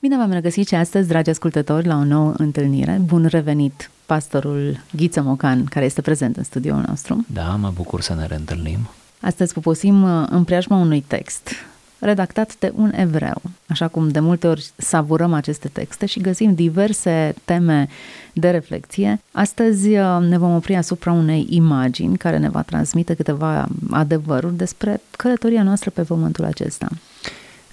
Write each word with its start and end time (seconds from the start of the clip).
Bine 0.00 0.16
v-am 0.16 0.30
regăsit 0.30 0.68
și 0.68 0.74
astăzi, 0.74 1.08
dragi 1.08 1.30
ascultători, 1.30 1.86
la 1.86 1.96
o 1.96 2.04
nouă 2.04 2.32
întâlnire. 2.36 3.00
Bun 3.04 3.26
revenit, 3.26 3.90
pastorul 4.06 4.80
Ghiță 4.96 5.22
Mocan, 5.22 5.64
care 5.64 5.84
este 5.84 6.00
prezent 6.00 6.36
în 6.36 6.44
studioul 6.44 6.84
nostru. 6.86 7.24
Da, 7.32 7.56
mă 7.56 7.72
bucur 7.74 8.00
să 8.00 8.14
ne 8.14 8.26
reîntâlnim. 8.26 8.78
Astăzi 9.20 9.52
puposim 9.52 10.02
uh, 10.02 10.26
în 10.30 10.44
preajma 10.44 10.76
unui 10.76 11.00
text 11.00 11.50
redactat 11.98 12.56
de 12.58 12.72
un 12.76 12.92
evreu. 12.94 13.42
Așa 13.66 13.88
cum 13.88 14.08
de 14.08 14.20
multe 14.20 14.46
ori 14.46 14.70
savurăm 14.76 15.32
aceste 15.32 15.68
texte 15.68 16.06
și 16.06 16.20
găsim 16.20 16.54
diverse 16.54 17.34
teme 17.44 17.88
de 18.32 18.50
reflexie, 18.50 19.20
astăzi 19.32 19.88
uh, 19.88 20.18
ne 20.28 20.38
vom 20.38 20.54
opri 20.54 20.74
asupra 20.74 21.12
unei 21.12 21.46
imagini 21.50 22.16
care 22.16 22.38
ne 22.38 22.48
va 22.48 22.62
transmite 22.62 23.14
câteva 23.14 23.68
adevăruri 23.90 24.56
despre 24.56 25.00
călătoria 25.10 25.62
noastră 25.62 25.90
pe 25.90 26.02
pământul 26.02 26.44
acesta. 26.44 26.88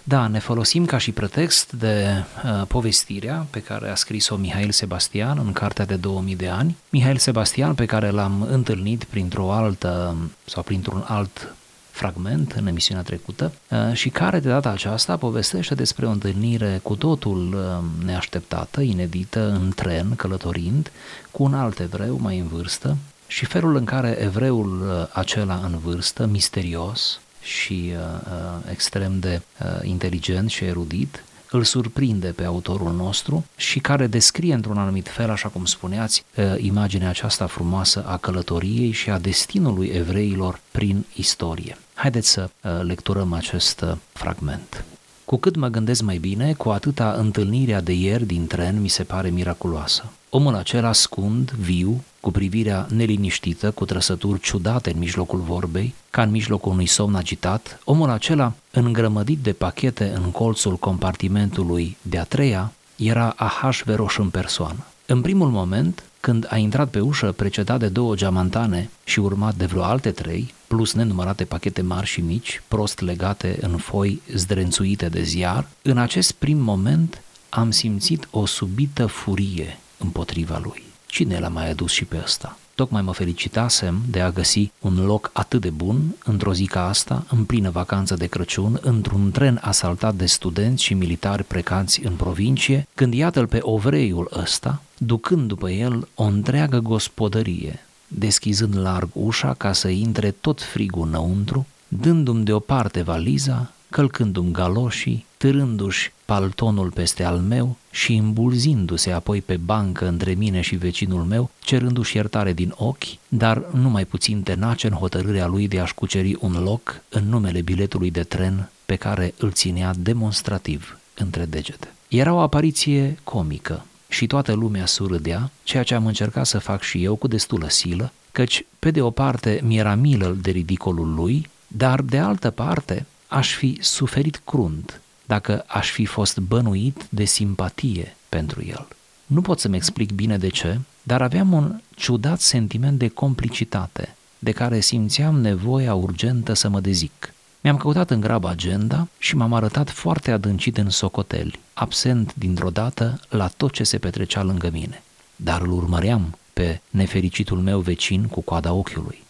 Da, 0.09 0.27
ne 0.27 0.39
folosim 0.39 0.85
ca 0.85 0.97
și 0.97 1.11
pretext 1.11 1.71
de 1.71 2.23
uh, 2.43 2.67
povestirea 2.67 3.45
pe 3.49 3.61
care 3.61 3.89
a 3.89 3.95
scris-o 3.95 4.35
Mihail 4.35 4.71
Sebastian 4.71 5.37
în 5.45 5.51
cartea 5.51 5.85
de 5.85 5.95
2000 5.95 6.35
de 6.35 6.47
ani. 6.47 6.75
Mihail 6.89 7.17
Sebastian 7.17 7.75
pe 7.75 7.85
care 7.85 8.09
l-am 8.09 8.47
întâlnit 8.49 9.03
printr-o 9.03 9.51
altă 9.51 10.15
sau 10.45 10.63
printr-un 10.63 11.03
alt 11.07 11.55
fragment 11.91 12.51
în 12.51 12.67
emisiunea 12.67 13.03
trecută 13.03 13.51
uh, 13.69 13.93
și 13.93 14.09
care 14.09 14.39
de 14.39 14.49
data 14.49 14.69
aceasta 14.69 15.17
povestește 15.17 15.75
despre 15.75 16.05
o 16.05 16.09
întâlnire 16.09 16.79
cu 16.83 16.95
totul 16.95 17.53
uh, 17.53 18.05
neașteptată, 18.05 18.81
inedită, 18.81 19.49
în 19.49 19.71
tren, 19.75 20.15
călătorind, 20.15 20.91
cu 21.31 21.43
un 21.43 21.53
alt 21.53 21.79
evreu 21.79 22.17
mai 22.21 22.37
în 22.37 22.47
vârstă 22.47 22.97
și 23.27 23.45
felul 23.45 23.75
în 23.75 23.85
care 23.85 24.17
evreul 24.21 24.81
uh, 24.81 25.07
acela 25.11 25.59
în 25.63 25.77
vârstă, 25.77 26.25
misterios, 26.25 27.19
și 27.47 27.91
uh, 27.91 27.99
uh, 28.23 28.71
extrem 28.71 29.19
de 29.19 29.41
uh, 29.61 29.79
inteligent 29.83 30.49
și 30.49 30.63
erudit, 30.63 31.23
îl 31.51 31.63
surprinde 31.63 32.27
pe 32.27 32.43
autorul 32.43 32.93
nostru 32.93 33.45
și 33.55 33.79
care 33.79 34.07
descrie 34.07 34.53
într-un 34.53 34.77
anumit 34.77 35.07
fel, 35.07 35.29
așa 35.29 35.47
cum 35.47 35.65
spuneați, 35.65 36.23
uh, 36.35 36.43
imaginea 36.57 37.09
aceasta 37.09 37.45
frumoasă 37.47 38.03
a 38.07 38.17
călătoriei 38.17 38.91
și 38.91 39.09
a 39.09 39.19
destinului 39.19 39.87
evreilor 39.87 40.59
prin 40.71 41.05
istorie. 41.15 41.77
Haideți 41.93 42.29
să 42.29 42.49
uh, 42.63 42.71
lecturăm 42.81 43.33
acest 43.33 43.81
uh, 43.81 43.91
fragment. 44.13 44.85
Cu 45.25 45.37
cât 45.37 45.55
mă 45.55 45.67
gândesc 45.67 46.01
mai 46.01 46.17
bine, 46.17 46.53
cu 46.53 46.69
atâta 46.69 47.15
întâlnirea 47.17 47.81
de 47.81 47.93
ieri 47.93 48.25
din 48.25 48.47
tren 48.47 48.81
mi 48.81 48.87
se 48.87 49.03
pare 49.03 49.29
miraculoasă. 49.29 50.11
Omul 50.29 50.55
acela 50.55 50.93
scund, 50.93 51.51
viu, 51.51 52.03
cu 52.19 52.31
privirea 52.31 52.87
neliniștită, 52.89 53.71
cu 53.71 53.85
trăsături 53.85 54.39
ciudate 54.39 54.91
în 54.91 54.99
mijlocul 54.99 55.39
vorbei, 55.39 55.93
ca 56.09 56.21
în 56.21 56.31
mijlocul 56.31 56.71
unui 56.71 56.85
somn 56.85 57.15
agitat, 57.15 57.79
omul 57.83 58.09
acela, 58.09 58.53
îngrămădit 58.71 59.39
de 59.39 59.53
pachete 59.53 60.13
în 60.15 60.31
colțul 60.31 60.75
compartimentului 60.75 61.97
de-a 62.01 62.23
treia, 62.23 62.71
era 62.95 63.33
Ahasveros 63.37 64.17
în 64.17 64.29
persoană. 64.29 64.85
În 65.05 65.21
primul 65.21 65.49
moment, 65.49 66.03
când 66.19 66.47
a 66.49 66.57
intrat 66.57 66.89
pe 66.89 66.99
ușă 66.99 67.31
precedat 67.31 67.79
de 67.79 67.87
două 67.87 68.15
geamantane 68.15 68.89
și 69.03 69.19
urmat 69.19 69.55
de 69.55 69.65
vreo 69.65 69.83
alte 69.83 70.11
trei, 70.11 70.53
plus 70.67 70.93
nenumărate 70.93 71.43
pachete 71.45 71.81
mari 71.81 72.05
și 72.05 72.21
mici, 72.21 72.61
prost 72.67 72.99
legate 73.01 73.57
în 73.61 73.77
foi 73.77 74.21
zdrențuite 74.33 75.09
de 75.09 75.23
ziar, 75.23 75.67
în 75.81 75.97
acest 75.97 76.31
prim 76.31 76.57
moment 76.57 77.21
am 77.49 77.71
simțit 77.71 78.27
o 78.31 78.45
subită 78.45 79.05
furie 79.05 79.77
împotriva 79.97 80.59
lui. 80.63 80.83
Cine 81.05 81.39
l-a 81.39 81.47
mai 81.47 81.69
adus 81.69 81.91
și 81.91 82.05
pe 82.05 82.21
ăsta? 82.23 82.57
Tocmai 82.75 83.01
mă 83.01 83.11
felicitasem 83.11 84.01
de 84.09 84.21
a 84.21 84.31
găsi 84.31 84.71
un 84.79 85.05
loc 85.05 85.29
atât 85.33 85.61
de 85.61 85.69
bun 85.69 86.15
într-o 86.23 86.53
zi 86.53 86.65
ca 86.65 86.87
asta, 86.87 87.25
în 87.29 87.43
plină 87.43 87.69
vacanță 87.69 88.15
de 88.15 88.27
Crăciun, 88.27 88.79
într-un 88.81 89.31
tren 89.31 89.59
asaltat 89.61 90.15
de 90.15 90.25
studenți 90.25 90.83
și 90.83 90.93
militari 90.93 91.43
precați 91.43 92.05
în 92.05 92.13
provincie, 92.13 92.87
când 92.95 93.13
iată-l 93.13 93.47
pe 93.47 93.59
ovreiul 93.61 94.29
ăsta, 94.35 94.81
ducând 94.97 95.47
după 95.47 95.69
el 95.69 96.07
o 96.15 96.23
întreagă 96.23 96.79
gospodărie, 96.79 97.85
deschizând 98.07 98.77
larg 98.77 99.09
ușa 99.13 99.53
ca 99.53 99.73
să 99.73 99.87
intre 99.87 100.31
tot 100.31 100.61
frigul 100.61 101.07
înăuntru, 101.07 101.65
dându-mi 101.87 102.45
deoparte 102.45 103.01
valiza, 103.01 103.71
călcându-mi 103.89 104.51
galoșii, 104.51 105.25
târându-și 105.37 106.11
paltonul 106.25 106.91
peste 106.91 107.23
al 107.23 107.37
meu 107.37 107.77
și 107.97 108.13
îmbulzindu-se 108.13 109.11
apoi 109.11 109.41
pe 109.41 109.57
bancă 109.57 110.07
între 110.07 110.33
mine 110.33 110.61
și 110.61 110.75
vecinul 110.75 111.23
meu, 111.23 111.49
cerându-și 111.59 112.15
iertare 112.15 112.53
din 112.53 112.73
ochi, 112.75 113.03
dar 113.27 113.65
nu 113.73 113.89
mai 113.89 114.05
puțin 114.05 114.41
tenace 114.41 114.87
în 114.87 114.93
hotărârea 114.93 115.47
lui 115.47 115.67
de 115.67 115.79
a-și 115.79 115.93
cuceri 115.93 116.37
un 116.39 116.63
loc 116.63 117.01
în 117.09 117.29
numele 117.29 117.61
biletului 117.61 118.11
de 118.11 118.23
tren 118.23 118.69
pe 118.85 118.95
care 118.95 119.33
îl 119.37 119.51
ținea 119.51 119.93
demonstrativ 119.97 120.99
între 121.13 121.45
degete. 121.45 121.93
Era 122.07 122.33
o 122.33 122.39
apariție 122.39 123.17
comică 123.23 123.85
și 124.07 124.27
toată 124.27 124.53
lumea 124.53 124.85
surâdea, 124.85 125.51
ceea 125.63 125.83
ce 125.83 125.95
am 125.95 126.05
încercat 126.05 126.45
să 126.45 126.59
fac 126.59 126.81
și 126.81 127.03
eu 127.03 127.15
cu 127.15 127.27
destulă 127.27 127.69
silă, 127.69 128.11
căci, 128.31 128.65
pe 128.79 128.91
de 128.91 129.01
o 129.01 129.09
parte, 129.09 129.59
mi-era 129.63 129.95
milă 129.95 130.37
de 130.41 130.51
ridicolul 130.51 131.13
lui, 131.13 131.49
dar, 131.67 132.01
de 132.01 132.17
altă 132.17 132.49
parte, 132.49 133.05
aș 133.27 133.55
fi 133.55 133.77
suferit 133.81 134.41
crunt 134.45 135.01
dacă 135.27 135.63
aș 135.67 135.91
fi 135.91 136.05
fost 136.05 136.37
bănuit 136.37 137.07
de 137.09 137.25
simpatie 137.25 138.15
pentru 138.29 138.63
el. 138.65 138.87
Nu 139.25 139.41
pot 139.41 139.59
să-mi 139.59 139.75
explic 139.75 140.11
bine 140.11 140.37
de 140.37 140.47
ce, 140.47 140.79
dar 141.03 141.21
aveam 141.21 141.53
un 141.53 141.81
ciudat 141.95 142.39
sentiment 142.39 142.99
de 142.99 143.07
complicitate, 143.07 144.15
de 144.39 144.51
care 144.51 144.79
simțeam 144.79 145.41
nevoia 145.41 145.93
urgentă 145.93 146.53
să 146.53 146.69
mă 146.69 146.79
dezic. 146.79 147.33
Mi-am 147.61 147.77
căutat 147.77 148.09
în 148.09 148.19
grab 148.19 148.45
agenda 148.45 149.07
și 149.17 149.35
m-am 149.35 149.53
arătat 149.53 149.89
foarte 149.89 150.31
adâncit 150.31 150.77
în 150.77 150.89
socoteli, 150.89 151.59
absent 151.73 152.35
dintr-o 152.35 152.69
dată 152.69 153.19
la 153.29 153.47
tot 153.47 153.71
ce 153.71 153.83
se 153.83 153.97
petrecea 153.97 154.43
lângă 154.43 154.69
mine. 154.71 155.03
Dar 155.35 155.61
îl 155.61 155.71
urmăream 155.71 156.37
pe 156.53 156.81
nefericitul 156.89 157.59
meu 157.59 157.79
vecin 157.79 158.27
cu 158.27 158.41
coada 158.41 158.73
ochiului. 158.73 159.23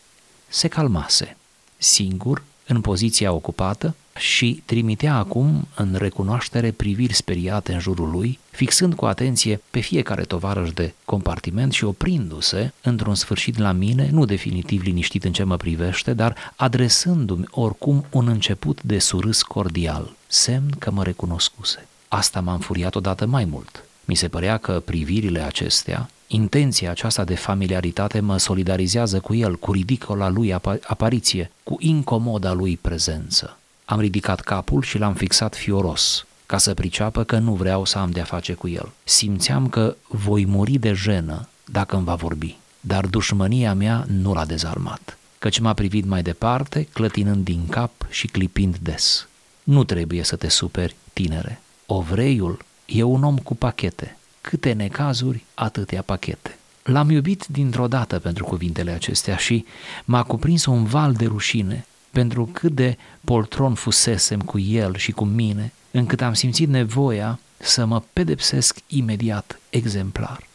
Se 0.48 0.68
calmase, 0.68 1.38
singur, 1.78 2.44
în 2.68 2.82
poziția 2.82 3.32
ocupată 3.32 3.96
și 4.18 4.62
trimitea 4.66 5.16
acum 5.16 5.68
în 5.76 5.96
recunoaștere 5.98 6.72
priviri 6.72 7.14
speriate 7.14 7.74
în 7.74 7.80
jurul 7.80 8.10
lui, 8.10 8.40
fixând 8.52 8.94
cu 8.94 9.06
atenție 9.06 9.62
pe 9.70 9.80
fiecare 9.80 10.24
tovarăș 10.24 10.72
de 10.72 10.94
compartiment 11.06 11.74
și 11.74 11.84
oprindu-se 11.84 12.72
într-un 12.82 13.16
sfârșit 13.16 13.58
la 13.58 13.72
mine, 13.72 14.10
nu 14.12 14.26
definitiv 14.26 14.82
liniștit 14.82 15.24
în 15.24 15.32
ce 15.32 15.44
mă 15.44 15.58
privește, 15.58 16.14
dar 16.14 16.54
adresându-mi 16.56 17.48
oricum 17.50 18.06
un 18.12 18.28
început 18.28 18.84
de 18.84 19.00
surâs 19.00 19.42
cordial, 19.42 20.16
semn 20.28 20.70
că 20.80 20.92
mă 20.92 21.04
recunoscuse. 21.04 21.88
Asta 22.08 22.40
m-a 22.42 22.54
înfuriat 22.54 22.96
odată 22.96 23.26
mai 23.26 23.46
mult. 23.46 23.84
Mi 24.06 24.16
se 24.16 24.28
părea 24.28 24.58
că 24.58 24.82
privirile 24.86 25.42
acestea, 25.42 26.10
intenția 26.28 26.90
aceasta 26.90 27.24
de 27.24 27.36
familiaritate 27.36 28.20
mă 28.20 28.38
solidarizează 28.38 29.20
cu 29.20 29.34
el, 29.34 29.56
cu 29.56 29.72
ridicola 29.72 30.30
lui 30.30 30.54
apariție, 30.88 31.52
cu 31.64 31.76
incomoda 31.80 32.54
lui 32.54 32.78
prezență. 32.78 33.58
Am 33.90 34.00
ridicat 34.00 34.40
capul 34.40 34.82
și 34.82 34.98
l-am 34.98 35.14
fixat 35.14 35.56
fioros, 35.56 36.26
ca 36.46 36.58
să 36.58 36.74
priceapă 36.74 37.24
că 37.24 37.38
nu 37.38 37.54
vreau 37.54 37.86
să 37.86 37.98
am 37.98 38.12
de-a 38.12 38.24
face 38.24 38.54
cu 38.54 38.68
el. 38.68 38.92
Simțeam 39.04 39.70
că 39.70 39.96
voi 40.08 40.46
muri 40.46 40.78
de 40.78 40.94
jenă 40.94 41.48
dacă 41.66 41.96
îmi 41.96 42.06
va 42.06 42.16
vorbi, 42.16 42.58
dar 42.80 43.06
dușmănia 43.06 43.74
mea 43.74 44.06
nu 44.08 44.34
l-a 44.34 44.46
dezarmat, 44.46 45.18
căci 45.38 45.60
m-a 45.60 45.74
privit 45.74 46.06
mai 46.06 46.22
departe, 46.22 46.88
clătinând 46.94 47.44
din 47.44 47.68
cap 47.68 47.92
și 48.10 48.28
clipind 48.28 48.78
des. 48.78 49.28
Nu 49.64 49.84
trebuie 49.84 50.24
să 50.24 50.36
te 50.36 50.48
superi, 50.48 50.96
tinere. 51.14 51.62
Ovreiul 51.86 52.66
e 52.86 53.04
un 53.04 53.24
om 53.24 53.38
cu 53.38 53.56
pachete. 53.56 54.18
Câte 54.42 54.72
necazuri, 54.72 55.46
atâtea 55.54 56.02
pachete. 56.02 56.58
L-am 56.84 57.10
iubit 57.10 57.46
dintr-o 57.46 57.88
dată 57.88 58.20
pentru 58.20 58.46
cuvintele 58.46 58.92
acestea 58.92 59.38
și 59.38 59.66
m-a 60.06 60.24
cuprins 60.24 60.66
un 60.66 60.84
val 60.84 61.14
de 61.14 61.26
rușine 61.26 61.86
pentru 62.18 62.50
cât 62.54 62.72
de 62.72 62.98
poltron 63.26 63.74
fusesem 63.74 64.40
cu 64.40 64.60
el 64.60 64.96
și 64.96 65.12
cu 65.12 65.26
mine, 65.26 65.74
încât 65.92 66.22
am 66.22 66.34
simțit 66.34 66.70
nevoia 66.70 67.40
să 67.58 67.86
mă 67.86 68.02
pedepsesc 68.14 68.78
imediat, 68.88 69.60
exemplar. 69.70 70.48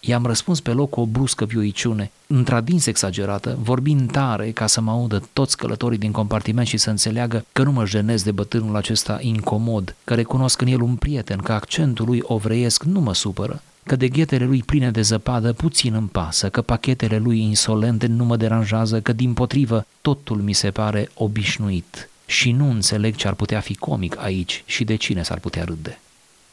I-am 0.00 0.26
răspuns 0.26 0.60
pe 0.60 0.70
loc 0.70 0.90
cu 0.90 1.00
o 1.00 1.06
bruscă 1.06 1.44
vioiciune, 1.44 2.10
întradins 2.26 2.86
exagerată, 2.86 3.58
vorbind 3.62 4.10
tare 4.10 4.50
ca 4.50 4.66
să 4.66 4.80
mă 4.80 4.90
audă 4.90 5.28
toți 5.32 5.56
călătorii 5.56 5.98
din 5.98 6.12
compartiment 6.12 6.66
și 6.66 6.76
să 6.76 6.90
înțeleagă 6.90 7.44
că 7.52 7.62
nu 7.62 7.72
mă 7.72 7.86
jenez 7.86 8.22
de 8.22 8.32
bătânul 8.32 8.76
acesta 8.76 9.18
incomod, 9.20 9.94
că 10.04 10.14
recunosc 10.14 10.60
în 10.60 10.68
el 10.68 10.80
un 10.80 10.96
prieten, 10.96 11.38
că 11.38 11.52
accentul 11.52 12.06
lui 12.06 12.20
ovreiesc 12.22 12.82
nu 12.82 13.00
mă 13.00 13.14
supără, 13.14 13.62
că 13.86 13.96
de 13.96 14.08
ghetele 14.08 14.44
lui 14.44 14.62
pline 14.62 14.90
de 14.90 15.00
zăpadă 15.00 15.52
puțin 15.52 15.94
îmi 15.94 16.08
pasă, 16.08 16.48
că 16.48 16.62
pachetele 16.62 17.18
lui 17.18 17.40
insolente 17.40 18.06
nu 18.06 18.24
mă 18.24 18.36
deranjează, 18.36 19.00
că 19.00 19.12
din 19.12 19.32
potrivă 19.32 19.86
totul 20.00 20.36
mi 20.36 20.52
se 20.52 20.70
pare 20.70 21.10
obișnuit 21.14 22.08
și 22.26 22.52
nu 22.52 22.70
înțeleg 22.70 23.14
ce 23.14 23.28
ar 23.28 23.34
putea 23.34 23.60
fi 23.60 23.74
comic 23.74 24.18
aici 24.18 24.62
și 24.66 24.84
de 24.84 24.94
cine 24.94 25.22
s-ar 25.22 25.38
putea 25.38 25.64
râde. 25.64 25.98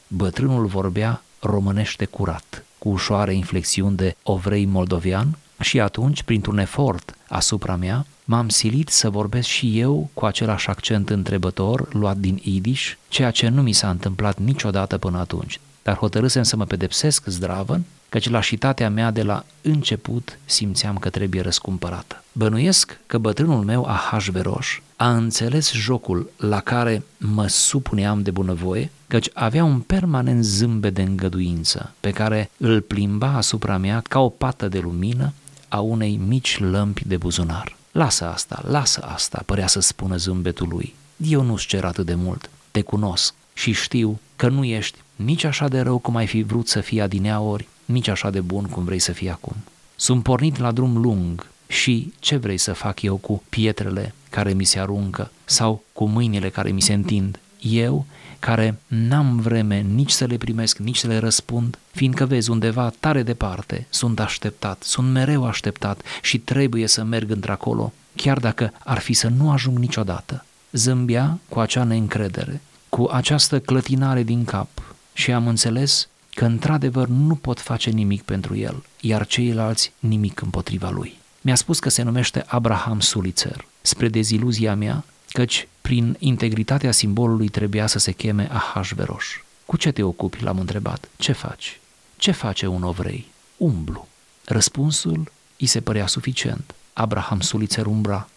Bătrânul 0.07 0.65
vorbea 0.65 1.24
românește 1.39 2.06
curat, 2.06 2.65
cu 2.77 2.89
ușoare 2.89 3.33
inflexiuni 3.33 3.95
de 3.95 4.15
ovrei 4.24 4.65
moldovian 4.65 5.38
și 5.59 5.79
atunci, 5.79 6.24
printr-un 6.24 6.57
efort 6.57 7.15
asupra 7.27 7.75
mea, 7.75 8.06
m-am 8.25 8.50
silit 8.50 8.89
să 8.89 9.09
vorbesc 9.09 9.47
și 9.47 9.79
eu 9.79 10.09
cu 10.13 10.25
același 10.25 10.69
accent 10.69 11.09
întrebător 11.09 11.94
luat 11.94 12.18
din 12.18 12.41
idiș, 12.44 12.95
ceea 13.07 13.31
ce 13.31 13.47
nu 13.47 13.62
mi 13.62 13.71
s-a 13.71 13.89
întâmplat 13.89 14.39
niciodată 14.39 14.97
până 14.97 15.19
atunci. 15.19 15.59
Dar 15.83 15.95
hotărâsem 15.95 16.44
să 16.44 16.56
mă 16.56 16.65
pedepsesc 16.65 17.25
zdravăn, 17.25 17.83
căci 18.09 18.30
lașitatea 18.30 18.89
mea 18.89 19.12
de 19.12 19.24
la 19.24 19.45
început 19.62 20.39
simțeam 20.45 20.97
că 20.97 21.09
trebuie 21.09 21.41
răscumpărată. 21.41 22.24
Bănuiesc 22.31 23.00
că 23.06 23.18
bătrânul 23.18 23.63
meu 23.63 23.85
Ahasveros 23.85 24.65
a 24.95 25.15
înțeles 25.15 25.71
jocul 25.71 26.31
la 26.38 26.59
care 26.59 27.03
mă 27.18 27.47
supuneam 27.47 28.21
de 28.21 28.31
bunăvoie, 28.31 28.91
căci 29.07 29.30
avea 29.33 29.63
un 29.63 29.80
permanent 29.80 30.44
zâmbet 30.44 30.94
de 30.94 31.01
îngăduință 31.01 31.94
pe 32.00 32.12
care 32.12 32.50
îl 32.57 32.81
plimba 32.81 33.36
asupra 33.36 33.77
mea 33.77 34.01
ca 34.09 34.19
o 34.19 34.29
pată 34.29 34.68
de 34.68 34.79
lumină 34.79 35.33
a 35.68 35.79
unei 35.79 36.19
mici 36.27 36.59
lămpi 36.59 37.07
de 37.07 37.18
buzunar. 37.18 37.75
Lasă 37.91 38.27
asta, 38.27 38.63
lasă 38.68 39.01
asta, 39.01 39.44
părea 39.45 39.68
să 39.68 39.79
spună 39.79 40.15
zâmbetul 40.15 40.68
lui. 40.68 40.95
Eu 41.18 41.41
nu-ți 41.41 41.65
cer 41.65 41.83
atât 41.86 42.06
de 42.06 42.15
mult, 42.15 42.50
te 42.71 42.81
cunosc 42.81 43.33
și 43.53 43.71
știu 43.71 44.19
că 44.36 44.50
nu 44.50 44.63
ești 44.63 44.97
nici 45.15 45.44
așa 45.44 45.68
de 45.68 45.80
rău 45.80 45.98
cum 45.98 46.15
ai 46.15 46.27
fi 46.27 46.42
vrut 46.42 46.68
să 46.68 46.80
fii 46.80 47.01
adineaori, 47.01 47.68
nici 47.86 48.07
așa 48.07 48.30
de 48.30 48.42
bun 48.42 48.63
cum 48.63 48.83
vrei 48.83 49.00
să 49.00 49.12
fii 49.12 49.30
acum. 49.30 49.56
Sunt 49.95 50.24
pornit 50.24 50.57
la 50.57 50.71
drum 50.71 50.98
lung 50.98 51.48
și 51.68 52.13
ce 52.19 52.38
vrei 52.38 52.57
să 52.57 52.74
fac 52.74 53.01
eu 53.01 53.15
cu 53.15 53.44
pietrele 53.50 54.13
care 54.30 54.54
mi 54.54 54.63
se 54.63 54.80
aruncă 54.80 55.31
sau 55.45 55.83
cu 55.94 56.06
mâinile 56.06 56.50
care 56.50 56.71
mi 56.71 56.81
se 56.81 56.94
întind? 56.94 57.39
Eu, 57.62 58.06
care 58.39 58.80
n-am 58.88 59.39
vreme 59.39 59.80
nici 59.80 60.12
să 60.12 60.25
le 60.25 60.38
primesc, 60.38 60.77
nici 60.77 60.98
să 60.98 61.07
le 61.07 61.18
răspund, 61.18 61.77
fiindcă 61.92 62.25
vezi 62.25 62.50
undeva 62.50 62.94
tare 63.00 63.24
departe, 63.24 63.88
sunt 63.89 64.19
așteptat, 64.19 64.83
sunt 64.83 65.12
mereu 65.12 65.45
așteptat 65.45 66.01
și 66.21 66.39
trebuie 66.39 66.88
să 66.88 67.04
merg 67.04 67.31
într-acolo, 67.31 67.94
chiar 68.15 68.39
dacă 68.39 68.74
ar 68.83 69.00
fi 69.00 69.13
să 69.13 69.27
nu 69.27 69.51
ajung 69.51 69.77
niciodată. 69.77 70.45
Zâmbia 70.71 71.39
cu 71.50 71.60
acea 71.60 71.83
neîncredere, 71.83 72.62
cu 72.89 73.10
această 73.12 73.60
clătinare 73.60 74.24
din 74.24 74.44
cap 74.45 74.69
și 75.13 75.31
am 75.31 75.48
înțeles 75.48 76.07
că 76.33 76.45
într-adevăr 76.45 77.07
nu 77.07 77.36
pot 77.36 77.60
face 77.60 77.89
nimic 77.89 78.21
pentru 78.21 78.56
el, 78.56 78.83
iar 79.00 79.27
ceilalți 79.27 79.92
nimic 80.00 80.42
împotriva 80.42 80.89
lui. 80.89 81.18
Mi-a 81.42 81.56
spus 81.56 81.80
că 81.80 81.89
se 81.89 82.01
numește 82.01 82.44
Abraham 82.48 83.00
Sulitzer, 83.00 83.65
spre 83.81 84.07
deziluzia 84.07 84.75
mea, 84.75 85.04
căci 85.27 85.68
prin 85.81 86.15
integritatea 86.19 86.92
simbolului 86.92 87.48
trebuia 87.48 87.88
să 87.88 88.00
se 88.00 88.12
cheme 88.12 88.50
Ahasveros. 88.51 89.24
Cu 89.65 89.77
ce 89.77 89.92
te 89.92 90.04
ocupi? 90.04 90.44
L-am 90.44 90.60
întrebat. 90.60 91.10
Ce 91.18 91.31
faci? 91.31 91.80
Ce 92.18 92.31
face 92.31 92.68
un 92.68 92.83
ovrei? 92.83 93.27
Umblu. 93.57 94.07
Răspunsul 94.45 95.31
îi 95.60 95.68
se 95.68 95.81
părea 95.81 96.07
suficient. 96.07 96.75
Abraham 96.94 97.39
Sulitzer 97.39 97.86
umbra. 97.86 98.30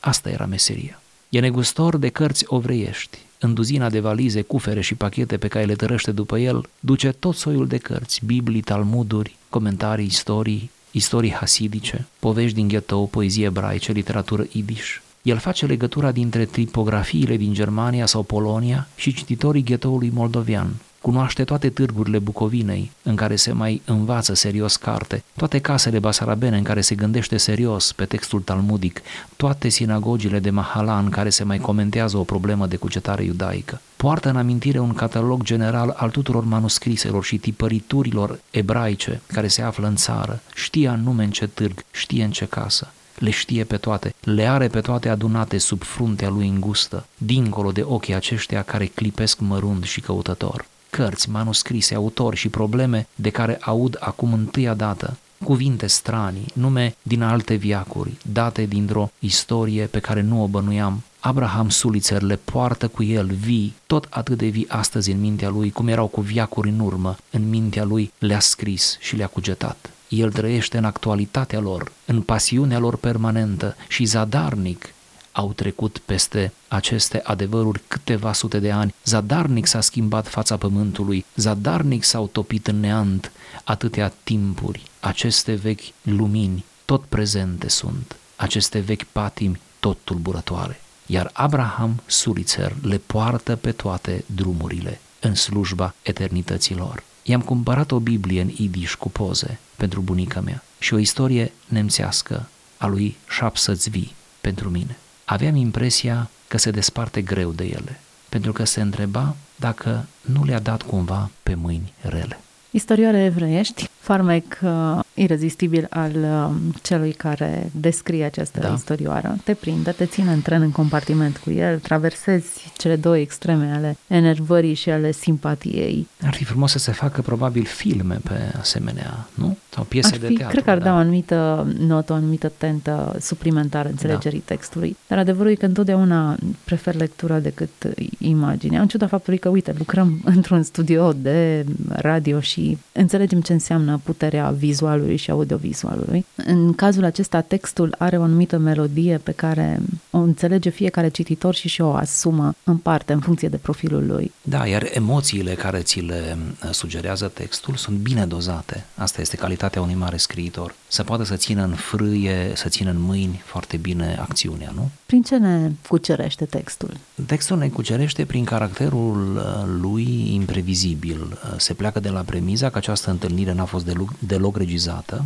Asta 0.00 0.30
era 0.30 0.46
meseria. 0.46 1.00
E 1.30 1.40
negustor 1.40 1.96
de 1.96 2.08
cărți 2.08 2.44
ovreiești. 2.46 3.18
În 3.38 3.54
duzina 3.54 3.90
de 3.90 4.00
valize, 4.00 4.42
cufere 4.42 4.80
și 4.80 4.94
pachete 4.94 5.36
pe 5.36 5.48
care 5.48 5.64
le 5.64 5.74
tărăște 5.74 6.10
după 6.10 6.38
el, 6.38 6.68
duce 6.80 7.12
tot 7.12 7.34
soiul 7.34 7.66
de 7.66 7.76
cărți, 7.76 8.20
biblii, 8.24 8.60
talmuduri, 8.60 9.36
comentarii, 9.48 10.06
istorii, 10.06 10.70
istorii 10.90 11.32
hasidice, 11.32 12.06
povești 12.18 12.54
din 12.54 12.68
ghetou, 12.68 13.06
poezie 13.06 13.44
ebraice, 13.44 13.92
literatură 13.92 14.46
idiș. 14.52 15.00
El 15.22 15.38
face 15.38 15.66
legătura 15.66 16.12
dintre 16.12 16.44
tipografiile 16.44 17.36
din 17.36 17.52
Germania 17.52 18.06
sau 18.06 18.22
Polonia 18.22 18.88
și 18.96 19.14
cititorii 19.14 19.64
ghetoului 19.64 20.10
moldovian, 20.14 20.74
cunoaște 21.00 21.44
toate 21.44 21.70
târgurile 21.70 22.18
Bucovinei 22.18 22.90
în 23.02 23.16
care 23.16 23.36
se 23.36 23.52
mai 23.52 23.82
învață 23.84 24.34
serios 24.34 24.76
carte, 24.76 25.22
toate 25.36 25.58
casele 25.58 25.98
basarabene 25.98 26.56
în 26.56 26.62
care 26.62 26.80
se 26.80 26.94
gândește 26.94 27.36
serios 27.36 27.92
pe 27.92 28.04
textul 28.04 28.40
talmudic, 28.40 29.00
toate 29.36 29.68
sinagogile 29.68 30.38
de 30.38 30.50
Mahala 30.50 30.98
în 30.98 31.08
care 31.08 31.30
se 31.30 31.44
mai 31.44 31.58
comentează 31.58 32.16
o 32.16 32.22
problemă 32.22 32.66
de 32.66 32.76
cugetare 32.76 33.24
iudaică. 33.24 33.80
Poartă 33.96 34.28
în 34.28 34.36
amintire 34.36 34.78
un 34.78 34.92
catalog 34.92 35.42
general 35.42 35.94
al 35.96 36.10
tuturor 36.10 36.44
manuscriselor 36.44 37.24
și 37.24 37.38
tipăriturilor 37.38 38.40
ebraice 38.50 39.20
care 39.26 39.48
se 39.48 39.62
află 39.62 39.86
în 39.86 39.96
țară, 39.96 40.40
știe 40.54 40.88
anume 40.88 41.24
în 41.24 41.30
ce 41.30 41.46
târg, 41.46 41.84
știe 41.90 42.24
în 42.24 42.30
ce 42.30 42.44
casă. 42.44 42.92
Le 43.18 43.30
știe 43.30 43.64
pe 43.64 43.76
toate, 43.76 44.14
le 44.20 44.46
are 44.46 44.68
pe 44.68 44.80
toate 44.80 45.08
adunate 45.08 45.58
sub 45.58 45.82
fruntea 45.82 46.28
lui 46.28 46.48
îngustă, 46.48 47.06
dincolo 47.18 47.72
de 47.72 47.82
ochii 47.84 48.14
aceștia 48.14 48.62
care 48.62 48.86
clipesc 48.86 49.38
mărunt 49.38 49.84
și 49.84 50.00
căutător 50.00 50.66
cărți, 50.98 51.30
manuscrise, 51.30 51.94
autori 51.94 52.36
și 52.36 52.48
probleme 52.48 53.06
de 53.14 53.30
care 53.30 53.58
aud 53.60 53.96
acum 54.00 54.32
întâia 54.32 54.74
dată, 54.74 55.16
cuvinte 55.44 55.86
stranii, 55.86 56.52
nume 56.54 56.94
din 57.02 57.22
alte 57.22 57.54
viacuri, 57.54 58.16
date 58.32 58.64
dintr-o 58.64 59.10
istorie 59.18 59.84
pe 59.84 59.98
care 59.98 60.20
nu 60.20 60.42
o 60.42 60.46
bănuiam. 60.46 61.02
Abraham 61.20 61.68
Sulitzer 61.68 62.22
le 62.22 62.36
poartă 62.36 62.88
cu 62.88 63.02
el 63.02 63.26
vii, 63.26 63.74
tot 63.86 64.06
atât 64.10 64.38
de 64.38 64.46
vii 64.46 64.68
astăzi 64.68 65.10
în 65.10 65.20
mintea 65.20 65.48
lui, 65.48 65.70
cum 65.70 65.88
erau 65.88 66.06
cu 66.06 66.20
viacuri 66.20 66.68
în 66.68 66.80
urmă, 66.80 67.16
în 67.30 67.48
mintea 67.48 67.84
lui 67.84 68.12
le-a 68.18 68.40
scris 68.40 68.96
și 69.00 69.16
le-a 69.16 69.26
cugetat. 69.26 69.90
El 70.08 70.32
trăiește 70.32 70.78
în 70.78 70.84
actualitatea 70.84 71.60
lor, 71.60 71.92
în 72.04 72.20
pasiunea 72.20 72.78
lor 72.78 72.96
permanentă 72.96 73.76
și 73.88 74.04
zadarnic 74.04 74.94
au 75.38 75.52
trecut 75.52 75.98
peste 75.98 76.52
aceste 76.68 77.20
adevăruri 77.24 77.80
câteva 77.88 78.32
sute 78.32 78.58
de 78.58 78.70
ani, 78.70 78.94
zadarnic 79.04 79.66
s-a 79.66 79.80
schimbat 79.80 80.28
fața 80.28 80.56
pământului, 80.56 81.24
zadarnic 81.34 82.04
s-au 82.04 82.26
topit 82.26 82.66
în 82.66 82.80
neant 82.80 83.32
atâtea 83.64 84.12
timpuri, 84.22 84.82
aceste 85.00 85.54
vechi 85.54 85.80
lumini 86.02 86.64
tot 86.84 87.04
prezente 87.04 87.68
sunt, 87.68 88.16
aceste 88.36 88.78
vechi 88.78 89.02
patimi 89.12 89.60
tot 89.80 89.98
tulburătoare. 90.04 90.80
Iar 91.06 91.30
Abraham 91.32 92.02
Sulitzer 92.06 92.74
le 92.82 92.98
poartă 92.98 93.56
pe 93.56 93.72
toate 93.72 94.24
drumurile 94.26 95.00
în 95.20 95.34
slujba 95.34 95.94
eternităților. 96.02 97.02
I-am 97.22 97.40
cumpărat 97.40 97.90
o 97.90 97.98
Biblie 97.98 98.40
în 98.40 98.50
idiș 98.56 98.94
cu 98.94 99.08
poze 99.08 99.58
pentru 99.76 100.00
bunica 100.00 100.40
mea 100.40 100.62
și 100.78 100.94
o 100.94 100.98
istorie 100.98 101.52
nemțească 101.66 102.48
a 102.76 102.86
lui 102.86 103.16
Șapsățvi 103.28 104.12
pentru 104.40 104.70
mine 104.70 104.98
aveam 105.28 105.54
impresia 105.54 106.30
că 106.48 106.58
se 106.58 106.70
desparte 106.70 107.22
greu 107.22 107.50
de 107.50 107.64
ele, 107.64 108.00
pentru 108.28 108.52
că 108.52 108.64
se 108.64 108.80
întreba 108.80 109.36
dacă 109.56 110.06
nu 110.20 110.44
le-a 110.44 110.60
dat 110.60 110.82
cumva 110.82 111.30
pe 111.42 111.54
mâini 111.54 111.92
rele. 112.00 112.40
Istorioare 112.70 113.24
evreiești, 113.24 113.88
farmec 114.00 114.58
uh, 114.62 114.98
irezistibil 115.18 115.86
al 115.90 116.12
uh, 116.14 116.50
celui 116.82 117.12
care 117.12 117.70
descrie 117.72 118.24
această 118.24 118.60
da. 118.60 118.72
istorioară. 118.72 119.36
Te 119.44 119.54
prinde, 119.54 119.90
te 119.90 120.06
ține 120.06 120.32
în 120.32 120.42
tren 120.42 120.62
în 120.62 120.70
compartiment 120.70 121.36
cu 121.36 121.50
el, 121.50 121.78
traversezi 121.78 122.72
cele 122.76 122.96
două 122.96 123.18
extreme 123.18 123.72
ale 123.74 123.96
enervării 124.06 124.74
și 124.74 124.90
ale 124.90 125.12
simpatiei. 125.12 126.06
Ar 126.22 126.34
fi 126.34 126.44
frumos 126.44 126.70
să 126.70 126.78
se 126.78 126.92
facă 126.92 127.20
probabil 127.20 127.64
filme 127.64 128.18
pe 128.24 128.52
asemenea, 128.58 129.28
nu? 129.34 129.56
Sau 129.70 129.84
piese 129.84 130.08
ar 130.08 130.14
fi, 130.14 130.20
de 130.20 130.26
teatru. 130.26 130.48
Cred 130.48 130.64
că 130.64 130.70
ar 130.70 130.78
da. 130.78 130.84
da 130.84 130.92
o 130.92 130.96
anumită 130.96 131.66
notă, 131.78 132.12
o 132.12 132.16
anumită 132.16 132.52
tentă 132.56 133.16
suplimentară 133.20 133.88
înțelegerii 133.88 134.42
da. 134.46 134.54
textului. 134.54 134.96
Dar 135.06 135.18
adevărul 135.18 135.50
e 135.50 135.54
că 135.54 135.66
întotdeauna 135.66 136.36
prefer 136.64 136.94
lectura 136.94 137.38
decât 137.38 137.70
imaginea. 138.18 138.80
În 138.80 138.88
ciuda 138.88 139.06
faptului 139.06 139.38
că, 139.38 139.48
uite, 139.48 139.74
lucrăm 139.78 140.20
într-un 140.34 140.62
studio 140.62 141.12
de 141.12 141.64
radio 141.88 142.40
și 142.40 142.78
înțelegem 142.92 143.40
ce 143.40 143.52
înseamnă 143.52 144.00
puterea 144.04 144.50
vizualului 144.50 145.07
și 145.16 145.30
audiovizualului. 145.30 146.26
În 146.34 146.72
cazul 146.72 147.04
acesta, 147.04 147.40
textul 147.40 147.94
are 147.98 148.18
o 148.18 148.22
anumită 148.22 148.58
melodie 148.58 149.20
pe 149.22 149.32
care 149.32 149.80
o 150.18 150.22
înțelege 150.22 150.70
fiecare 150.70 151.08
cititor 151.08 151.54
și 151.54 151.68
și 151.68 151.80
o 151.80 151.94
asumă 151.94 152.54
în 152.64 152.76
parte, 152.76 153.12
în 153.12 153.20
funcție 153.20 153.48
de 153.48 153.56
profilul 153.56 154.06
lui. 154.06 154.32
Da, 154.42 154.66
iar 154.66 154.88
emoțiile 154.92 155.54
care 155.54 155.78
ți 155.78 156.00
le 156.00 156.36
uh, 156.64 156.70
sugerează 156.70 157.30
textul 157.34 157.74
sunt 157.74 157.96
bine 157.96 158.26
dozate. 158.26 158.84
Asta 158.94 159.20
este 159.20 159.36
calitatea 159.36 159.82
unui 159.82 159.94
mare 159.94 160.16
scriitor. 160.16 160.74
Să 160.88 161.02
poată 161.02 161.24
să 161.24 161.36
țină 161.36 161.62
în 161.62 161.74
frâie, 161.74 162.52
să 162.54 162.68
țină 162.68 162.90
în 162.90 163.00
mâini 163.00 163.42
foarte 163.44 163.76
bine 163.76 164.16
acțiunea, 164.20 164.72
nu? 164.74 164.90
Prin 165.06 165.22
ce 165.22 165.36
ne 165.36 165.70
cucerește 165.88 166.44
textul? 166.44 166.96
Textul 167.26 167.58
ne 167.58 167.68
cucerește 167.68 168.24
prin 168.24 168.44
caracterul 168.44 169.36
uh, 169.36 169.42
lui 169.80 170.34
imprevizibil. 170.34 171.20
Uh, 171.20 171.54
se 171.56 171.74
pleacă 171.74 172.00
de 172.00 172.08
la 172.08 172.20
premiza 172.20 172.70
că 172.70 172.78
această 172.78 173.10
întâlnire 173.10 173.52
n-a 173.52 173.64
fost 173.64 173.84
deloc, 173.84 174.12
deloc 174.18 174.56
regizată 174.56 175.24